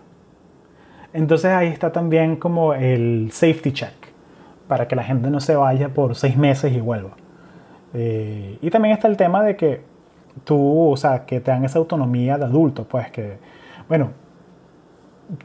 [1.12, 3.94] Entonces ahí está también como el safety check,
[4.66, 7.12] para que la gente no se vaya por seis meses y vuelva.
[7.94, 9.80] Eh, y también está el tema de que
[10.44, 13.38] tú, o sea, que te dan esa autonomía de adulto, pues que,
[13.88, 14.10] bueno,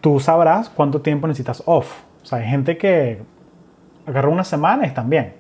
[0.02, 2.02] tú sabrás cuánto tiempo necesitas off.
[2.24, 3.22] O sea, hay gente que
[4.06, 5.34] agarra una semana y están bien.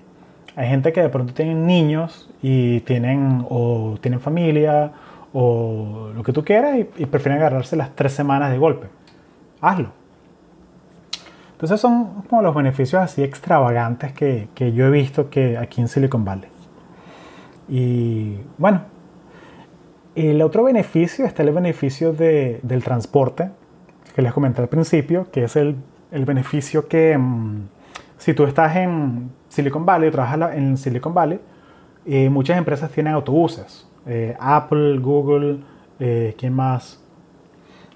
[0.56, 4.92] Hay gente que de pronto tienen niños y tienen, o tienen familia,
[5.34, 8.88] o lo que tú quieras y, prefieren agarrarse las tres semanas de golpe.
[9.62, 9.92] Hazlo.
[11.54, 15.88] Entonces son como los beneficios así extravagantes que, que yo he visto que aquí en
[15.88, 16.50] Silicon Valley.
[17.70, 18.82] Y bueno,
[20.16, 23.50] el otro beneficio está el beneficio de, del transporte,
[24.16, 25.76] que les comenté al principio, que es el,
[26.12, 27.68] el beneficio que mm,
[28.18, 31.40] si tú estás en Silicon Valley, trabajas en Silicon Valley,
[32.06, 35.60] eh, muchas empresas tienen autobuses eh, Apple, Google,
[36.00, 37.00] eh, ¿quién más?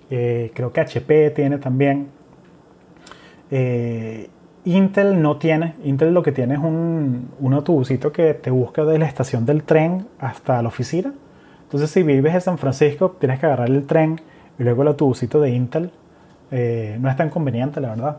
[0.08, 2.10] Creo que HP tiene también.
[4.64, 5.74] Intel no tiene.
[5.84, 9.64] Intel lo que tiene es un, un autobusito que te busca de la estación del
[9.64, 11.14] tren hasta la oficina.
[11.76, 14.22] Entonces, si vives en San Francisco, tienes que agarrar el tren
[14.58, 15.92] y luego el autobusito de Intel.
[16.50, 18.18] no es tan conveniente, la verdad.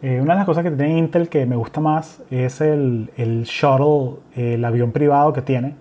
[0.00, 4.20] una de las cosas que tiene Intel que me gusta más es el, el shuttle,
[4.36, 5.74] el avión privado que tiene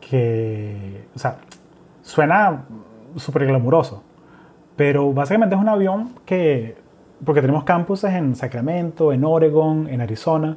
[0.00, 1.38] que, o sea,
[2.02, 2.66] suena
[3.16, 4.04] súper glamuroso,
[4.76, 6.76] pero básicamente es un avión que,
[7.24, 10.56] porque tenemos campuses en Sacramento, en Oregon, en Arizona,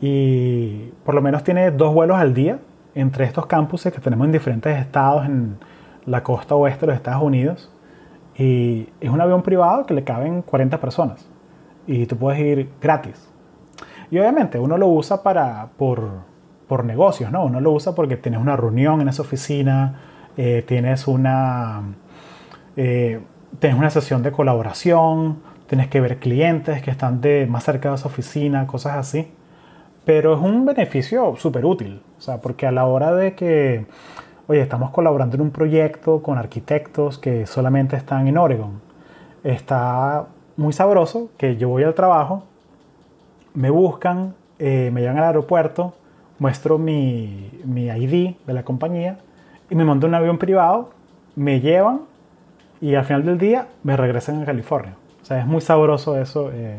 [0.00, 2.60] y por lo menos tiene dos vuelos al día
[2.94, 5.58] entre estos campuses que tenemos en diferentes estados en
[6.06, 7.70] la costa oeste de los Estados Unidos.
[8.36, 11.26] Y es un avión privado que le caben 40 personas.
[11.86, 13.28] Y tú puedes ir gratis.
[14.10, 16.08] Y obviamente uno lo usa para, por,
[16.68, 17.44] por negocios, ¿no?
[17.44, 20.00] Uno lo usa porque tienes una reunión en esa oficina,
[20.36, 21.82] eh, tienes una...
[22.76, 23.20] Eh,
[23.58, 27.94] tienes una sesión de colaboración, tienes que ver clientes que están de, más cerca de
[27.96, 29.32] esa oficina, cosas así.
[30.04, 33.86] Pero es un beneficio súper útil, o sea, porque a la hora de que,
[34.46, 38.80] oye, estamos colaborando en un proyecto con arquitectos que solamente están en Oregon,
[39.42, 40.26] está
[40.56, 42.44] muy sabroso que yo voy al trabajo,
[43.54, 45.94] me buscan, eh, me llevan al aeropuerto,
[46.38, 49.18] muestro mi, mi ID de la compañía
[49.70, 50.90] y me monto un avión privado,
[51.36, 52.02] me llevan
[52.80, 54.94] y al final del día me regresan a California.
[55.22, 56.50] O sea, es muy sabroso eso.
[56.52, 56.76] Eh,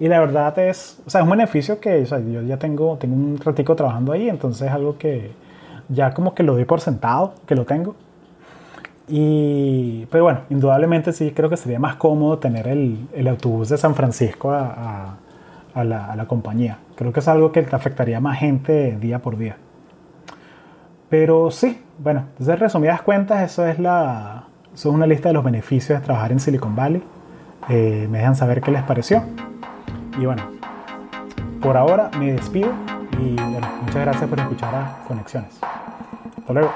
[0.00, 2.96] y la verdad es, o sea, es un beneficio que o sea, yo ya tengo,
[2.96, 5.30] tengo un ratico trabajando ahí, entonces es algo que
[5.90, 7.94] ya como que lo doy por sentado, que lo tengo.
[9.08, 13.76] Y, pero bueno, indudablemente sí creo que sería más cómodo tener el, el autobús de
[13.76, 15.16] San Francisco a,
[15.74, 16.78] a, la, a, la, compañía.
[16.94, 19.56] Creo que es algo que afectaría más gente día por día.
[21.10, 25.44] Pero sí, bueno, entonces resumidas cuentas, eso es, la, eso es una lista de los
[25.44, 27.02] beneficios de trabajar en Silicon Valley.
[27.68, 29.24] Eh, me dejan saber qué les pareció.
[30.18, 30.42] Y bueno,
[31.60, 32.70] por ahora me despido
[33.18, 35.58] y bueno, muchas gracias por escuchar a Conexiones.
[36.38, 36.70] Hasta luego.